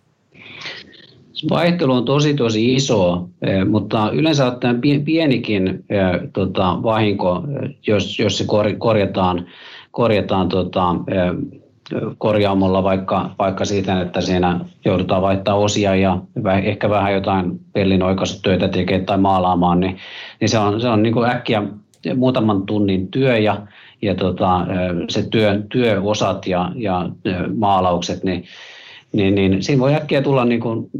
Vaihtelu 1.50 1.92
on 1.92 2.04
tosi 2.04 2.34
tosi 2.34 2.74
iso, 2.74 3.28
eh, 3.42 3.64
mutta 3.64 4.10
yleensä 4.10 4.46
ottaen 4.46 4.80
pienikin 5.04 5.68
eh, 5.68 6.28
tota, 6.32 6.78
vahinko, 6.82 7.44
eh, 7.62 7.70
jos, 7.86 8.18
jos 8.18 8.38
se 8.38 8.44
korjataan, 8.78 9.46
korjataan 9.90 10.48
tota, 10.48 10.94
korjaamolla 12.18 12.82
vaikka, 12.82 13.30
vaikka 13.38 13.64
siitä, 13.64 14.00
että 14.00 14.20
siinä 14.20 14.60
joudutaan 14.84 15.22
vaihtaa 15.22 15.54
osia 15.54 15.96
ja 15.96 16.18
ehkä 16.62 16.90
vähän 16.90 17.14
jotain 17.14 17.60
pellin 17.72 18.02
oikaisutöitä 18.02 18.68
tekemään 18.68 19.06
tai 19.06 19.18
maalaamaan, 19.18 19.80
niin, 19.80 19.96
niin 20.40 20.48
se 20.48 20.58
on, 20.58 20.80
se 20.80 20.88
on 20.88 21.02
niin 21.02 21.14
kuin 21.14 21.30
äkkiä 21.30 21.62
muutaman 22.16 22.66
tunnin 22.66 23.08
työ 23.08 23.38
ja, 23.38 23.66
ja 24.02 24.14
tota, 24.14 24.66
se 25.08 25.22
työ, 25.30 25.62
työosat 25.72 26.46
ja, 26.46 26.72
ja 26.74 27.10
maalaukset, 27.56 28.24
niin 28.24 28.44
niin, 29.12 29.34
niin 29.34 29.62
siinä 29.62 29.80
voi 29.80 29.94
äkkiä 29.94 30.22
tulla 30.22 30.44
niin 30.44 30.60
kuin 30.60 30.90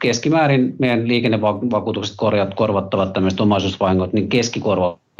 keskimäärin 0.00 0.74
meidän 0.78 1.08
liikennevakuutukset 1.08 2.16
korjat, 2.16 2.54
korvattavat 2.54 3.12
tämmöiset 3.12 3.40
omaisuusvahingot, 3.40 4.12
niin 4.12 4.28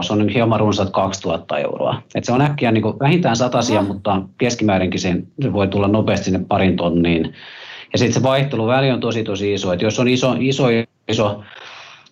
keskikorvaus 0.03 0.11
on 0.11 0.19
niin 0.19 0.35
hieman 0.35 0.61
runsaat 0.61 0.91
2000 0.91 1.59
euroa. 1.59 2.03
Et 2.15 2.25
se 2.25 2.33
on 2.33 2.41
äkkiä 2.41 2.73
niin 2.73 2.83
kuin 2.83 2.99
vähintään 2.99 3.37
satasia, 3.37 3.83
mutta 3.83 4.23
keskimäärinkin 4.39 5.01
se, 5.01 5.23
se 5.43 5.53
voi 5.53 5.69
tulla 5.69 5.89
nopeasti 5.89 6.25
sinne 6.25 6.45
parin 6.49 6.77
tonniin. 6.77 7.35
Ja 7.93 7.99
sitten 7.99 8.15
se 8.15 8.23
vaihteluväli 8.23 8.91
on 8.91 9.01
tosi 9.01 9.25
tosi 9.25 9.55
iso. 9.55 9.73
Et 9.73 9.83
jos 9.83 9.99
on 9.99 10.09
iso, 10.09 10.37
iso, 10.41 10.65
iso 11.09 11.43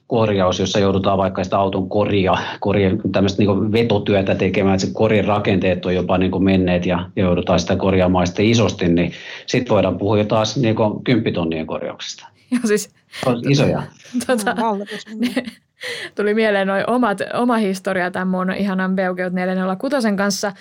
korjaus, 0.07 0.59
jossa 0.59 0.79
joudutaan 0.79 1.18
vaikka 1.18 1.44
sitä 1.44 1.59
auton 1.59 1.88
koria, 1.88 2.35
koria 2.61 2.90
tämmöistä 3.12 3.42
niin 3.42 3.72
vetotyötä 3.72 4.35
tekemään, 4.35 4.74
että 4.74 4.87
se 4.87 4.92
korin 4.92 5.24
rakenteet 5.24 5.87
on 5.87 5.94
jopa 5.94 6.18
niin 6.18 6.44
menneet 6.44 6.87
ja 6.87 7.11
joudutaan 7.16 7.61
sitä 7.61 7.76
korjaamaan 7.76 8.26
sitten 8.26 8.46
isosti, 8.46 8.88
niin 8.88 9.12
sitten 9.46 9.74
voidaan 9.74 9.98
puhua 9.98 10.18
jo 10.18 10.24
taas 10.24 10.57
niin 10.57 10.76
kymppitonnien 11.05 11.66
korjauksesta. 11.66 12.29
Joo, 12.50 12.61
siis... 12.64 12.90
On 13.26 13.50
isoja. 13.50 13.83
Tota, 14.26 14.57
tuli 16.14 16.35
mieleen 16.35 16.66
noin 16.66 16.90
omat, 16.90 17.19
oma 17.35 17.57
historia 17.57 18.11
tämän 18.11 18.29
mun 18.29 18.53
ihanan 18.53 18.97
Beugeot 18.97 19.33
406 19.33 19.97
kanssa, 20.16 20.53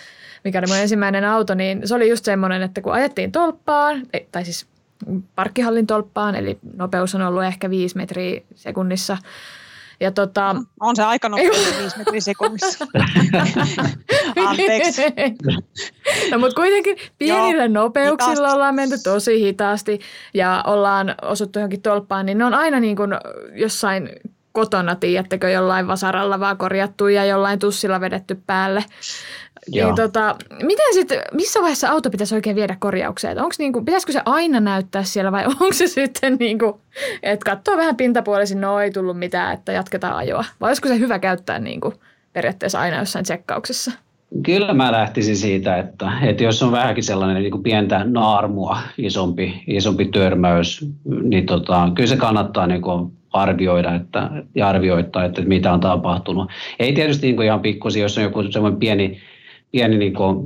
mikä 0.44 0.60
oli 0.60 0.68
mun 0.68 0.78
ensimmäinen 0.78 1.26
auto, 1.26 1.56
niin 1.56 1.88
se 1.88 1.96
oli 1.96 2.10
just 2.10 2.26
semmoinen, 2.26 2.62
että 2.62 2.82
kun 2.82 2.94
ajettiin 2.94 3.32
tolppaan, 3.32 4.02
tai 4.32 4.46
siis 4.46 4.68
parkkihallin 5.36 5.88
tolppaan, 5.88 6.36
eli 6.36 6.60
nopeus 6.76 7.16
on 7.16 7.22
ollut 7.22 7.44
ehkä 7.44 7.70
5 7.70 7.98
metriä 7.98 8.42
sekunnissa. 8.56 9.18
Ja 10.02 10.12
tota, 10.12 10.56
on 10.80 10.96
se 10.96 11.04
aika 11.04 11.30
nopea 11.30 11.50
5 11.82 11.98
metriä 11.98 12.22
sekunnissa. 12.22 12.88
Anteeksi. 14.48 15.02
No 16.32 16.40
mutta 16.40 16.56
kuitenkin 16.56 16.98
pienillä 17.18 17.64
Joo, 17.64 17.74
nopeuksilla 17.74 18.32
hitaasti. 18.32 18.54
ollaan 18.56 18.76
menty 18.76 18.96
tosi 19.04 19.40
hitaasti 19.42 20.00
ja 20.34 20.64
ollaan 20.68 21.16
osuttu 21.22 21.60
johonkin 21.60 21.82
tolppaan, 21.82 22.26
niin 22.26 22.38
ne 22.38 22.46
on 22.46 22.54
aina 22.54 22.80
niin 22.80 22.96
kuin 22.96 23.12
jossain 23.54 24.10
kotona, 24.60 24.95
tiedättekö, 24.95 25.50
jollain 25.50 25.88
vasaralla 25.88 26.39
vaan 26.39 26.58
korjattu 26.58 27.08
ja 27.08 27.26
jollain 27.26 27.60
tussilla 27.60 28.02
vedetty 28.02 28.41
päälle. 28.48 28.84
Niin 29.72 29.95
tota, 29.95 30.36
miten 30.63 30.93
sitten, 30.93 31.22
missä 31.34 31.60
vaiheessa 31.62 31.89
auto 31.89 32.10
pitäisi 32.10 32.36
oikein 32.36 32.56
viedä 32.56 32.76
korjaukseen? 32.80 33.39
Onko 33.39 33.56
niinku, 33.60 33.84
pitäisikö 33.84 34.12
se 34.12 34.22
aina 34.26 34.60
näyttää 34.60 35.04
siellä 35.04 35.32
vai 35.32 35.45
onko 35.60 35.74
se 35.74 35.88
sitten 35.88 36.36
niinku, 36.39 36.82
että 37.24 37.52
katsoo 37.52 37.78
vähän 37.78 37.95
pintapuolisin, 37.95 38.62
no 38.62 38.80
ei 38.80 38.91
tullut 38.91 39.19
mitään, 39.19 39.54
että 39.54 39.72
jatketaan 39.72 40.15
ajoa? 40.15 40.45
Vai 40.62 40.69
olisiko 40.69 40.88
se 40.88 41.00
hyvä 41.00 41.19
käyttää 41.19 41.60
niinku 41.60 41.93
periaatteessa 42.34 42.80
aina 42.80 42.98
jossain 42.98 43.26
tsekkauksessa? 43.26 43.91
Kyllä 44.45 44.74
mä 44.74 44.91
lähtisin 44.91 45.38
siitä, 45.38 45.78
että, 45.78 46.12
että 46.22 46.43
jos 46.43 46.63
on 46.63 46.72
vähänkin 46.72 47.04
sellainen 47.04 47.41
niin 47.41 47.52
kuin 47.52 47.63
pientä 47.63 48.04
naarmua, 48.04 48.78
isompi, 48.98 49.63
isompi 49.67 50.06
törmäys, 50.06 50.86
niin 51.24 51.45
tota, 51.45 51.91
kyllä 51.95 52.08
se 52.08 52.17
kannattaa 52.17 52.67
niin 52.67 52.82
kuin 52.82 53.19
arvioida 53.34 53.96
että, 53.96 54.30
ja 54.56 54.68
arvioittaa, 54.68 55.26
että 55.26 55.42
mitä 55.42 55.74
on 55.74 55.80
tapahtunut. 55.80 56.52
Ei 56.80 56.94
tietysti 56.94 57.28
niin 57.28 57.36
kuin 57.36 57.46
ihan 57.46 57.60
pikkusi, 57.60 58.00
jos 58.00 58.18
on 58.18 58.24
joku 58.24 58.44
semmoinen 58.44 58.80
pieni 58.80 59.20
pieni 59.72 59.98
niin 59.98 60.13
kuin, 60.13 60.46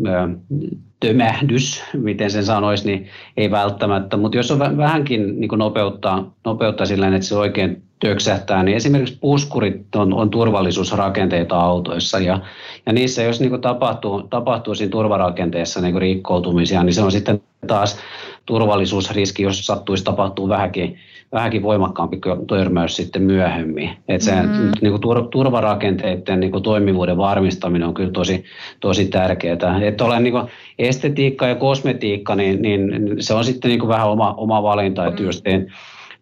tömähdys, 0.99 1.83
miten 1.93 2.31
sen 2.31 2.45
sanoisi, 2.45 2.85
niin 2.85 3.07
ei 3.37 3.51
välttämättä. 3.51 4.17
Mutta 4.17 4.37
jos 4.37 4.51
on 4.51 4.59
vähänkin 4.59 5.39
niin 5.39 5.49
kuin 5.49 5.59
nopeuttaa, 5.59 6.33
nopeuttaa 6.45 6.85
sillä 6.85 7.07
että 7.07 7.27
se 7.27 7.35
oikein 7.35 7.83
töksähtää, 7.99 8.63
niin 8.63 8.77
esimerkiksi 8.77 9.17
puskurit 9.21 9.95
on, 9.95 10.13
on 10.13 10.29
turvallisuusrakenteita 10.29 11.59
autoissa 11.59 12.19
ja, 12.19 12.39
ja 12.85 12.93
niissä 12.93 13.23
jos 13.23 13.39
niin 13.39 13.61
tapahtuu, 13.61 14.23
tapahtuu 14.23 14.75
siinä 14.75 14.91
turvarakenteessa 14.91 15.81
niin 15.81 16.01
rikkoutumisia, 16.01 16.83
niin 16.83 16.93
se 16.93 17.01
on 17.01 17.11
sitten 17.11 17.41
taas 17.67 17.97
turvallisuusriski, 18.45 19.43
jos 19.43 19.65
sattuisi 19.65 20.03
tapahtuu 20.03 20.49
vähänkin, 20.49 20.97
vähänkin 21.31 21.63
voimakkaampi 21.63 22.19
törmäys 22.47 22.95
sitten 22.95 23.21
myöhemmin. 23.21 23.89
Että 24.07 24.25
se 24.25 24.41
mm. 24.41 24.71
niin 24.81 24.91
kuin 24.91 25.01
tur, 25.01 25.27
turvarakenteiden 25.27 26.39
niin 26.39 26.51
kuin 26.51 26.63
toimivuuden 26.63 27.17
varmistaminen 27.17 27.87
on 27.87 27.93
kyllä 27.93 28.11
tosi, 28.11 28.43
tosi 28.79 29.05
tärkeää. 29.05 29.79
Että 29.81 30.05
olen 30.05 30.23
niin 30.23 30.33
kuin 30.33 30.47
estetiikka 30.79 31.47
ja 31.47 31.55
kosmetiikka, 31.55 32.35
niin, 32.35 32.61
niin 32.61 32.91
se 33.19 33.33
on 33.33 33.43
sitten 33.43 33.69
niin 33.69 33.79
kuin 33.79 33.89
vähän 33.89 34.09
oma, 34.09 34.33
oma 34.33 34.63
valinta, 34.63 35.07
että 35.07 35.21
mm. 35.21 35.25
just 35.25 35.45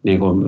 niin 0.03 0.19
kuin 0.19 0.43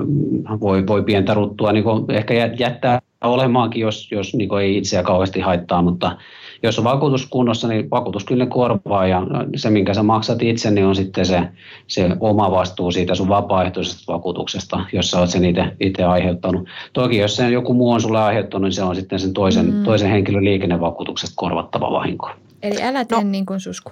voi, 0.60 0.88
voi 0.88 1.04
pientä 1.04 1.34
ruttua 1.34 1.72
niin 1.72 1.84
kuin 1.84 2.12
ehkä 2.12 2.34
jättää 2.60 3.00
olemaankin, 3.24 3.82
jos, 3.82 4.12
jos 4.12 4.34
niin 4.34 4.50
kuin 4.50 4.64
ei 4.64 4.78
itseä 4.78 5.04
kauheasti 5.04 5.40
haittaa, 5.40 5.82
mutta 5.82 6.18
jos 6.64 6.80
on 6.80 6.86
vakuutus 6.86 7.26
kunnossa, 7.26 7.68
niin 7.68 7.90
vakuutus 7.90 8.24
kyllä 8.24 8.46
korvaa 8.46 9.08
ja 9.08 9.22
se, 9.56 9.70
minkä 9.70 9.94
sä 9.94 10.04
maksat 10.04 10.42
itse, 10.42 10.72
niin 10.72 10.86
on 10.86 10.96
sitten 10.96 11.26
se, 11.26 11.42
se 11.88 12.10
oma 12.20 12.52
vastuu 12.52 12.92
siitä 12.92 13.16
sun 13.16 13.30
vapaaehtoisesta 13.30 14.14
vakuutuksesta, 14.14 14.86
jos 14.94 15.12
sä 15.12 15.20
oot 15.20 15.30
sen 15.30 15.46
itse, 15.46 15.64
itse 15.80 16.04
aiheuttanut. 16.04 16.68
Toki 16.94 17.18
jos 17.18 17.36
sen 17.36 17.54
joku 17.54 17.74
muu 17.74 17.92
on 17.92 18.02
sulle 18.02 18.20
aiheuttanut, 18.20 18.64
niin 18.64 18.74
se 18.74 18.84
on 18.84 18.96
sitten 18.96 19.20
sen 19.20 19.34
toisen, 19.34 19.74
mm. 19.74 19.84
toisen 19.84 20.10
henkilön 20.10 20.46
liikennevakuutuksesta 20.46 21.34
korvattava 21.36 21.92
vahinko. 21.92 22.32
Eli 22.64 22.82
älä 22.82 23.06
tee 23.06 23.24
no. 23.24 23.30
niin 23.30 23.46
kuin 23.46 23.60
susku. 23.60 23.92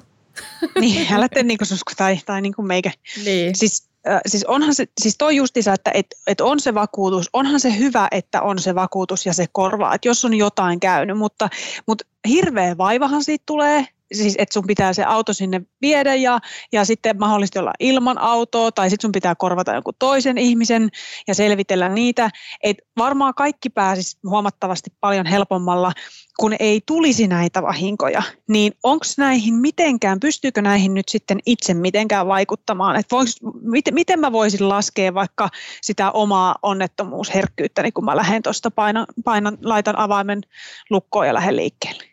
niin, 0.79 1.13
älä 1.13 1.29
tee 1.29 1.43
niin 1.53 1.57
kuin 1.57 1.67
susku 1.67 1.91
tai, 1.97 2.17
tai 2.25 2.41
niin 2.41 2.53
kuin 2.53 2.67
meikä. 2.67 2.91
Niin. 3.25 3.55
Siis 3.55 3.90
siis 4.27 4.43
onhan 4.45 4.75
se, 4.75 4.85
siis 5.01 5.15
toi 5.17 5.35
justiinsa, 5.35 5.73
että 5.73 5.91
et, 5.93 6.05
et 6.27 6.41
on 6.41 6.59
se 6.59 6.73
vakuutus, 6.73 7.29
onhan 7.33 7.59
se 7.59 7.77
hyvä, 7.77 8.07
että 8.11 8.41
on 8.41 8.59
se 8.59 8.75
vakuutus 8.75 9.25
ja 9.25 9.33
se 9.33 9.45
korvaa, 9.51 9.95
että 9.95 10.07
jos 10.07 10.25
on 10.25 10.33
jotain 10.33 10.79
käynyt, 10.79 11.17
mutta, 11.17 11.49
mutta 11.87 12.05
hirveä 12.27 12.77
vaivahan 12.77 13.23
siitä 13.23 13.43
tulee, 13.45 13.87
siis 14.13 14.35
että 14.37 14.53
sun 14.53 14.67
pitää 14.67 14.93
se 14.93 15.03
auto 15.03 15.33
sinne 15.33 15.61
viedä 15.81 16.15
ja, 16.15 16.39
ja 16.71 16.85
sitten 16.85 17.19
mahdollisesti 17.19 17.59
olla 17.59 17.73
ilman 17.79 18.17
autoa 18.17 18.71
tai 18.71 18.89
sitten 18.89 19.07
sun 19.07 19.11
pitää 19.11 19.35
korvata 19.35 19.73
jonkun 19.73 19.93
toisen 19.99 20.37
ihmisen 20.37 20.89
ja 21.27 21.35
selvitellä 21.35 21.89
niitä. 21.89 22.29
Et 22.63 22.77
varmaan 22.97 23.33
kaikki 23.33 23.69
pääsis 23.69 24.17
huomattavasti 24.23 24.89
paljon 24.99 25.25
helpommalla, 25.25 25.91
kun 26.39 26.55
ei 26.59 26.81
tulisi 26.85 27.27
näitä 27.27 27.61
vahinkoja. 27.61 28.23
Niin 28.49 28.73
onko 28.83 29.05
näihin 29.17 29.53
mitenkään, 29.53 30.19
pystyykö 30.19 30.61
näihin 30.61 30.93
nyt 30.93 31.09
sitten 31.09 31.39
itse 31.45 31.73
mitenkään 31.73 32.27
vaikuttamaan? 32.27 32.95
Et 32.95 33.05
voinko, 33.11 33.31
miten, 33.61 33.93
miten 33.93 34.19
mä 34.19 34.31
voisin 34.31 34.69
laskea 34.69 35.13
vaikka 35.13 35.49
sitä 35.81 36.11
omaa 36.11 36.55
onnettomuusherkkyyttäni, 36.61 37.91
kun 37.91 38.05
mä 38.05 38.15
lähden 38.15 38.43
tuosta 38.43 38.71
painan, 38.71 39.05
painan, 39.23 39.57
laitan 39.61 39.97
avaimen 39.97 40.41
lukkoon 40.89 41.27
ja 41.27 41.33
lähden 41.33 41.55
liikkeelle? 41.55 42.03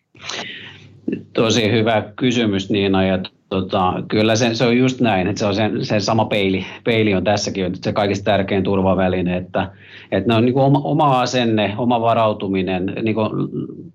Tosi 1.33 1.70
hyvä 1.70 2.12
kysymys 2.16 2.70
Niina 2.70 3.04
ja 3.04 3.18
tota, 3.49 3.95
kyllä 4.09 4.37
se, 4.37 4.55
se, 4.55 4.67
on 4.67 4.77
just 4.77 5.01
näin, 5.01 5.27
että 5.27 5.39
se 5.39 5.47
on 5.47 5.55
se, 5.55 5.71
se 5.83 6.01
sama 6.01 6.25
peili, 6.25 6.67
peili 6.85 7.15
on 7.15 7.25
tässäkin 7.25 7.73
se 7.75 7.93
kaikista 7.93 8.25
tärkein 8.25 8.65
turvaväline, 8.65 9.37
että, 9.37 9.71
että 10.13 10.29
ne 10.29 10.35
on 10.35 10.45
niin 10.45 10.55
kuin 10.55 10.65
oma, 10.65 10.81
oma 10.85 11.21
asenne, 11.21 11.75
oma 11.79 12.01
varautuminen, 12.01 12.93
niin 13.03 13.15
kuin 13.15 13.31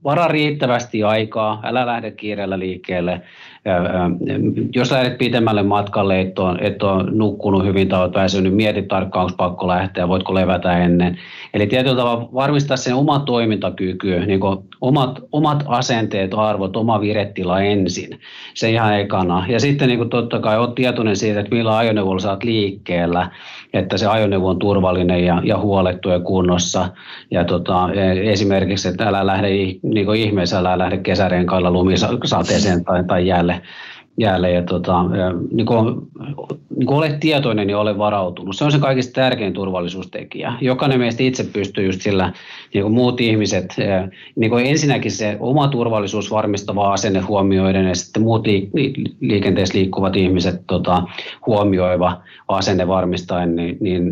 vara 0.04 0.28
riittävästi 0.28 1.04
aikaa, 1.04 1.62
älä 1.64 1.86
lähde 1.86 2.12
kiireellä 2.12 2.60
liikkeelle, 2.60 3.22
jos 4.76 4.92
lähdet 4.92 5.18
pitemmälle 5.18 5.64
matkalle, 5.64 6.22
et 6.22 6.40
ole, 6.40 6.58
et 6.62 6.84
ole 6.84 7.12
nukkunut 7.12 7.66
hyvin 7.66 7.90
tai 7.90 8.02
olet 8.02 8.14
väsynyt, 8.14 8.56
mieti 8.56 8.82
tarkkaan, 8.82 9.26
onko 9.26 9.36
pakko 9.38 9.68
lähteä, 9.68 10.08
voitko 10.08 10.34
levätä 10.34 10.78
ennen. 10.78 11.18
Eli 11.54 11.68
tietyllä 11.68 11.96
tavalla 11.96 12.30
varmistaa 12.34 12.78
sen 12.78 12.96
oma 12.96 13.20
toimintakyky, 13.20 14.20
niin 14.20 14.40
omat, 14.82 15.20
omat 15.32 15.64
asenteet, 15.68 16.34
arvot, 16.34 16.76
oma 16.76 17.02
virettila 17.02 17.62
ensin, 17.62 18.20
se 18.54 18.72
ihan 18.72 19.00
ekana. 19.00 19.46
Ja 19.48 19.60
sitten 19.60 19.88
niin 19.88 20.10
totta 20.10 20.40
kai 20.40 20.60
olet 20.60 20.76
tietoinen 20.76 21.16
siitä, 21.16 21.40
että 21.40 21.56
millä 21.56 21.78
ajoneuvolla 21.78 22.20
saat 22.20 22.44
liikkeellä, 22.44 23.30
että 23.74 23.98
se 23.98 24.08
ajoneuvo 24.08 24.50
on 24.50 24.60
turvallinen 24.60 25.26
ja, 25.26 25.42
ja 25.46 25.58
huolettu 25.58 26.10
ja 26.10 26.20
kunnossa. 26.20 26.90
Ja 27.32 27.46
tota, 27.46 27.90
e, 27.94 28.32
esimerkiksi, 28.32 28.88
että 28.88 29.08
älä 29.08 29.26
lähde 29.26 29.48
niin 29.48 30.16
ihmeessä, 30.18 30.60
älä 30.60 30.78
lähde 30.78 30.98
kesärenkailla 30.98 31.72
lumisateeseen 31.72 32.86
tai, 32.86 33.04
tai 33.04 33.28
jäälle 33.28 33.53
jäälle 34.18 34.52
ja 34.52 34.64
tota, 34.64 35.06
niin 35.52 35.66
kuin, 35.66 35.86
niin 36.78 36.88
kuin 36.88 36.98
olet 36.98 37.20
tietoinen 37.20 37.70
ja 37.70 37.80
ole 37.80 37.98
varautunut. 37.98 38.56
Se 38.56 38.66
on 38.66 38.72
se 38.72 38.80
kaikista 38.80 39.14
tärkein 39.14 39.54
turvallisuustekijä. 39.54 40.54
Jokainen 40.62 41.00
meistä 41.00 41.24
itse 41.24 41.44
pystyy 41.44 41.86
just 41.86 42.02
sillä, 42.02 42.34
niin 42.74 42.82
kuin 42.82 42.94
muut 42.94 43.22
ihmiset, 43.22 43.76
niin 44.36 44.50
kuin 44.50 44.66
ensinnäkin 44.66 45.12
se 45.12 45.38
oma 45.40 45.68
turvallisuus 45.68 46.32
varmistava 46.32 46.94
asenne 46.94 47.20
huomioiden 47.20 47.86
ja 47.86 47.96
sitten 47.96 48.24
muut 48.24 48.46
liikenteessä 49.20 49.78
liikkuvat 49.78 50.16
ihmiset 50.16 50.62
tota, 50.68 51.04
huomioiva 51.48 52.22
asenne 52.48 52.88
varmistaen, 52.88 53.56
niin, 53.56 53.78
niin 53.80 54.12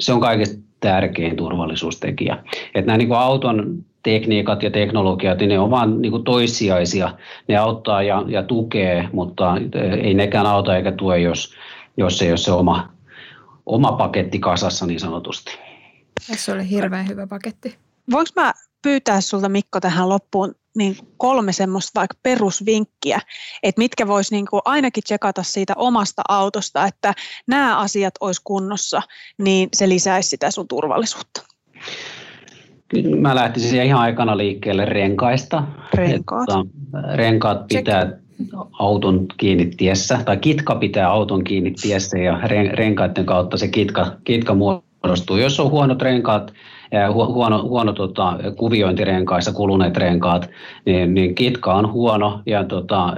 se 0.00 0.12
on 0.12 0.20
kaikista 0.20 0.68
tärkein 0.80 1.36
turvallisuustekijä. 1.36 2.38
Että 2.74 2.86
nämä 2.86 2.98
niin 2.98 3.08
kuin 3.08 3.18
auton 3.18 3.84
tekniikat 4.08 4.62
ja 4.62 4.70
teknologiat, 4.70 5.38
niin 5.38 5.48
ne 5.48 5.58
on 5.58 5.70
vain 5.70 6.02
niin 6.02 6.24
toissijaisia. 6.24 7.14
Ne 7.48 7.56
auttaa 7.56 8.02
ja, 8.02 8.24
ja 8.26 8.42
tukee, 8.42 9.08
mutta 9.12 9.56
ei 10.02 10.14
nekään 10.14 10.46
auta 10.46 10.76
eikä 10.76 10.92
tue, 10.92 11.18
jos, 11.18 11.54
jos 11.96 12.22
ei 12.22 12.30
ole 12.30 12.36
se 12.36 12.52
oma, 12.52 12.92
oma 13.66 13.92
paketti 13.92 14.38
kasassa 14.38 14.86
niin 14.86 15.00
sanotusti. 15.00 15.58
Tässä 16.28 16.52
oli 16.52 16.70
hirveän 16.70 17.08
hyvä 17.08 17.26
paketti. 17.26 17.76
Voinko 18.10 18.30
mä 18.36 18.52
pyytää 18.82 19.20
sulta 19.20 19.48
Mikko 19.48 19.80
tähän 19.80 20.08
loppuun 20.08 20.54
niin 20.76 20.96
kolme 21.16 21.52
semmoista 21.52 22.00
vaikka 22.00 22.16
perusvinkkiä, 22.22 23.20
että 23.62 23.78
mitkä 23.78 24.06
voisi 24.06 24.34
niin 24.34 24.46
kuin 24.50 24.62
ainakin 24.64 25.02
tsekata 25.02 25.42
siitä 25.42 25.72
omasta 25.76 26.22
autosta, 26.28 26.84
että 26.84 27.14
nämä 27.46 27.78
asiat 27.78 28.14
olisi 28.20 28.40
kunnossa, 28.44 29.02
niin 29.38 29.68
se 29.72 29.88
lisäisi 29.88 30.28
sitä 30.28 30.50
sun 30.50 30.68
turvallisuutta. 30.68 31.42
Mä 33.20 33.34
lähtisin 33.34 33.82
ihan 33.82 34.00
aikana 34.00 34.36
liikkeelle 34.36 34.84
renkaista. 34.84 35.62
Renkaat. 35.94 36.48
Että 36.48 37.16
renkaat 37.16 37.66
pitää 37.68 38.06
Check. 38.06 38.20
auton 38.78 39.26
kiinni 39.36 39.70
tiessä, 39.76 40.18
tai 40.24 40.36
kitka 40.36 40.74
pitää 40.74 41.08
auton 41.08 41.44
kiinni 41.44 41.74
tiessä 41.82 42.18
ja 42.18 42.40
renkaiden 42.72 43.26
kautta 43.26 43.56
se 43.56 43.68
kitka, 43.68 44.06
kitka 44.24 44.54
muodostuu. 44.54 45.36
Jos 45.36 45.60
on 45.60 45.70
huonot 45.70 46.02
renkaat, 46.02 46.52
huono, 47.12 47.62
huono 47.62 47.92
tota, 47.92 48.38
kuviointirenkaissa 48.56 49.52
kuluneet 49.52 49.96
renkaat, 49.96 50.50
niin, 50.86 51.14
niin 51.14 51.34
kitka 51.34 51.74
on 51.74 51.92
huono 51.92 52.40
ja 52.46 52.64
tota, 52.64 53.14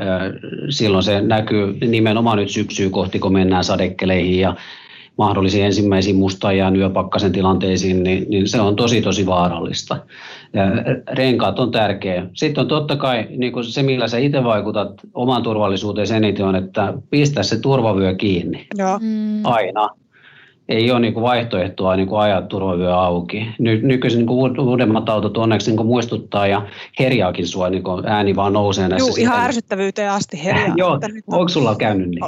silloin 0.71 1.05
se 1.05 1.21
näkyy 1.21 1.79
nimenomaan 1.81 2.39
nyt 2.39 2.51
syksyä 2.51 2.91
kohti, 2.91 3.19
kun 3.19 3.33
mennään 3.33 3.65
sadekkeleihin 3.65 4.41
ja 4.41 4.55
mahdollisiin 5.21 5.65
ensimmäisiin 5.65 6.17
musta- 6.17 6.53
ja 6.53 6.73
yöpakkasen 6.77 7.33
tilanteisiin, 7.33 8.03
niin, 8.03 8.27
niin 8.29 8.49
se 8.49 8.61
on 8.61 8.77
tosi 8.77 9.03
tosi 9.03 9.27
vaarallista. 9.27 9.97
Ja 10.53 10.63
renkaat 11.13 11.59
on 11.59 11.71
tärkeä. 11.71 12.27
Sitten 12.33 12.63
on 12.63 12.69
totta 12.69 12.97
kai 12.97 13.27
niin 13.37 13.53
kuin 13.53 13.65
se, 13.65 13.83
millä 13.83 14.09
sä 14.09 14.19
itse 14.19 14.45
vaikutat 14.45 14.89
oman 15.15 15.43
turvallisuuteen 15.43 16.15
eniten 16.17 16.47
on, 16.47 16.57
että 16.57 16.95
pistä 17.11 17.43
se 17.43 17.61
turvavyö 17.61 18.15
kiinni. 18.15 18.67
Joo. 18.79 18.99
Mm. 18.99 19.45
Aina 19.45 19.89
ei 20.71 20.91
ole 20.91 21.01
niin 21.01 21.15
kuin 21.15 21.23
vaihtoehtoa 21.23 21.97
niin 21.97 22.09
kuin 22.09 22.21
ajaa 22.21 22.43
turvavyö 22.43 22.97
auki. 22.97 23.47
Ny, 23.59 23.81
nykyisin 23.83 24.19
niin 24.19 24.27
kuin 24.27 24.61
uudemmat 24.61 25.09
autot 25.09 25.37
onneksi 25.37 25.71
niin 25.71 25.77
kuin 25.77 25.87
muistuttaa 25.87 26.47
ja 26.47 26.69
herjaakin 26.99 27.47
sua, 27.47 27.71
niin 27.71 27.83
kuin 27.83 28.07
ääni 28.07 28.37
vaan 28.37 28.53
nousee 28.53 28.89
näissä. 28.89 29.11
Joo, 29.11 29.17
ihan 29.19 29.45
ärsyttävyyteen 29.45 30.11
asti 30.11 30.45
herjaa. 30.45 30.75
joo, 30.77 30.99
onko 31.27 31.49
sulla 31.49 31.75
käynyt 31.75 32.09
niin? 32.09 32.21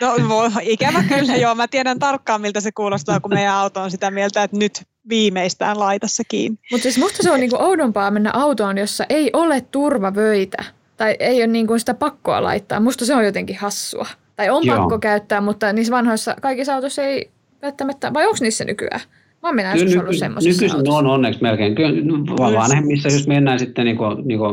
No, 0.00 0.16
no 0.28 0.50
ikävä 0.62 1.02
kyllä 1.08 1.36
joo, 1.36 1.54
mä 1.54 1.68
tiedän 1.68 1.98
tarkkaan 1.98 2.40
miltä 2.40 2.60
se 2.60 2.72
kuulostaa, 2.72 3.20
kun 3.20 3.34
meidän 3.34 3.54
auto 3.54 3.80
on 3.80 3.90
sitä 3.90 4.10
mieltä, 4.10 4.42
että 4.42 4.56
nyt 4.56 4.82
viimeistään 5.08 5.78
laitassa 5.78 6.22
kiinni. 6.28 6.58
Mutta 6.70 6.82
siis 6.82 6.98
musta 6.98 7.22
se 7.22 7.30
on 7.30 7.40
niinku 7.40 7.56
oudompaa 7.60 8.10
mennä 8.10 8.30
autoon, 8.32 8.78
jossa 8.78 9.04
ei 9.08 9.30
ole 9.32 9.60
turvavöitä 9.60 10.64
tai 10.96 11.16
ei 11.20 11.38
ole 11.38 11.46
niinku 11.46 11.78
sitä 11.78 11.94
pakkoa 11.94 12.42
laittaa. 12.42 12.80
Musta 12.80 13.04
se 13.04 13.14
on 13.14 13.24
jotenkin 13.24 13.58
hassua. 13.58 14.06
Tai 14.36 14.50
on 14.50 14.66
Joo. 14.66 14.76
pakko 14.76 14.98
käyttää, 14.98 15.40
mutta 15.40 15.72
niissä 15.72 15.90
vanhoissa 15.90 16.36
kaikissa 16.40 16.74
autoissa 16.74 17.02
ei 17.02 17.30
välttämättä, 17.64 18.14
vai 18.14 18.26
onko 18.26 18.38
niissä 18.40 18.64
nykyään? 18.64 19.00
Mä 19.42 19.48
oon 19.48 19.58
joskus 19.58 19.82
nyky, 19.82 19.98
ollut 19.98 20.16
semmoisessa 20.16 20.64
Nykyisin 20.64 20.92
on 20.92 21.06
onneksi 21.06 21.42
melkein. 21.42 21.74
Kyllä 21.74 21.90
vanhemmissa, 22.38 23.08
jos 23.08 23.28
mennään 23.28 23.58
sitten 23.58 23.84
niinku, 23.84 24.04
niinku 24.24 24.44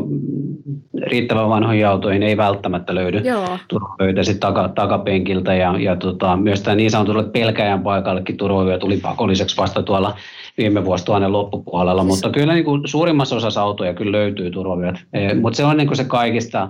riittävän 1.04 1.50
vanhoihin 1.50 1.88
autoihin, 1.88 2.24
ei 2.24 2.38
välttämättä 2.38 2.95
löydy 2.95 3.21
turvavöitä 3.67 4.24
sitten 4.24 4.39
taka, 4.39 4.69
takapenkiltä. 4.69 5.54
Ja, 5.54 5.80
ja 5.80 5.95
tota, 5.95 6.38
myös 6.38 6.62
tämä 6.62 6.76
niin 6.76 6.91
sanotulle 6.91 7.24
pelkäjän 7.24 7.84
paikallekin 7.84 8.38
turvavyö 8.38 8.78
tuli 8.78 8.97
pakolliseksi 8.97 9.58
vasta 9.58 9.84
tuolla 9.84 10.15
viime 10.58 10.86
vuosituhannen 10.86 11.32
loppupuolella. 11.32 12.02
Siis... 12.02 12.13
Mutta 12.13 12.30
kyllä 12.30 12.54
niin 12.54 12.65
kuin 12.65 12.82
suurimmassa 12.86 13.36
osassa 13.36 13.62
autoja 13.62 13.93
kyllä 13.93 14.12
löytyy 14.12 14.52
turvavyöt. 14.52 14.95
E, 15.13 15.34
mutta 15.34 15.58
se 15.58 15.65
on 15.65 15.78
niin 15.78 15.88
kuin 15.88 15.97
se 15.97 16.04
kaikista 16.04 16.69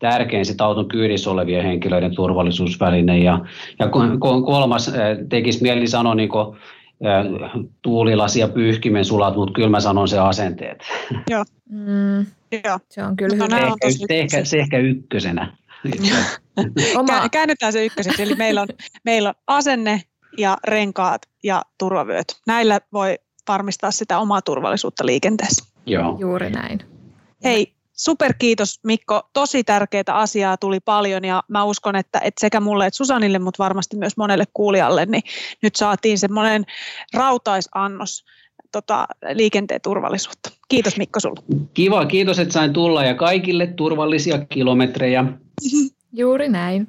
tärkein 0.00 0.46
sit 0.46 0.60
auton 0.60 0.88
kyydissä 0.88 1.30
olevien 1.30 1.64
henkilöiden 1.64 2.14
turvallisuusväline. 2.14 3.18
Ja, 3.18 3.40
ja 3.78 3.88
kolmas 4.44 4.92
tekisi 5.28 5.62
mieli 5.62 5.86
sanoa 5.86 6.14
niin 6.14 6.28
tuulilasi 7.82 8.40
ja 8.40 8.48
pyyhkimen 8.48 9.04
sulat, 9.04 9.36
mutta 9.36 9.52
kyllä 9.52 9.68
mä 9.68 9.80
sanon 9.80 10.08
se 10.08 10.18
asenteet. 10.18 10.78
Joo. 11.30 11.44
Mm, 11.70 12.26
Joo. 12.64 12.78
se 12.88 13.04
on 13.04 13.16
kyllä 13.16 13.36
No, 13.36 13.44
hyvä. 13.44 13.58
Se 13.58 13.66
on 13.66 13.78
tosi 13.80 13.98
se, 13.98 14.20
ehkä, 14.20 14.44
se 14.44 14.58
ehkä 14.58 14.78
ykkösenä. 14.78 15.56
Oma, 16.96 17.18
Kä- 17.18 17.28
Käännytään 17.32 17.72
se 17.72 17.84
ykköseksi, 17.84 18.22
eli 18.22 18.34
meillä 18.34 18.62
on, 18.62 18.68
meillä 19.04 19.28
on 19.28 19.34
asenne 19.46 20.02
ja 20.38 20.56
renkaat 20.64 21.22
ja 21.44 21.62
turvavyöt. 21.78 22.26
Näillä 22.46 22.80
voi 22.92 23.18
varmistaa 23.48 23.90
sitä 23.90 24.18
omaa 24.18 24.42
turvallisuutta 24.42 25.06
liikenteessä. 25.06 25.64
Joo. 25.86 26.16
juuri 26.20 26.50
näin. 26.50 26.80
Hei, 27.44 27.72
super 28.04 28.34
kiitos 28.38 28.80
Mikko. 28.84 29.22
Tosi 29.32 29.64
tärkeää 29.64 30.04
asiaa 30.08 30.56
tuli 30.56 30.80
paljon 30.80 31.24
ja 31.24 31.42
mä 31.48 31.64
uskon, 31.64 31.96
että, 31.96 32.18
että 32.18 32.40
sekä 32.40 32.60
mulle 32.60 32.86
että 32.86 32.96
Susanille, 32.96 33.38
mutta 33.38 33.64
varmasti 33.64 33.96
myös 33.96 34.16
monelle 34.16 34.44
kuulijalle, 34.54 35.06
niin 35.06 35.22
nyt 35.62 35.76
saatiin 35.76 36.18
semmoinen 36.18 36.64
rautaisannos 37.14 38.24
tota, 38.72 39.06
liikenteen 39.32 39.80
turvallisuutta. 39.80 40.50
Kiitos 40.68 40.96
Mikko 40.96 41.20
sulle. 41.20 41.42
Kiva, 41.74 42.06
kiitos, 42.06 42.38
että 42.38 42.54
sain 42.54 42.72
tulla 42.72 43.04
ja 43.04 43.14
kaikille 43.14 43.66
turvallisia 43.66 44.38
kilometrejä. 44.38 45.24
Juuri 46.12 46.48
näin. 46.48 46.88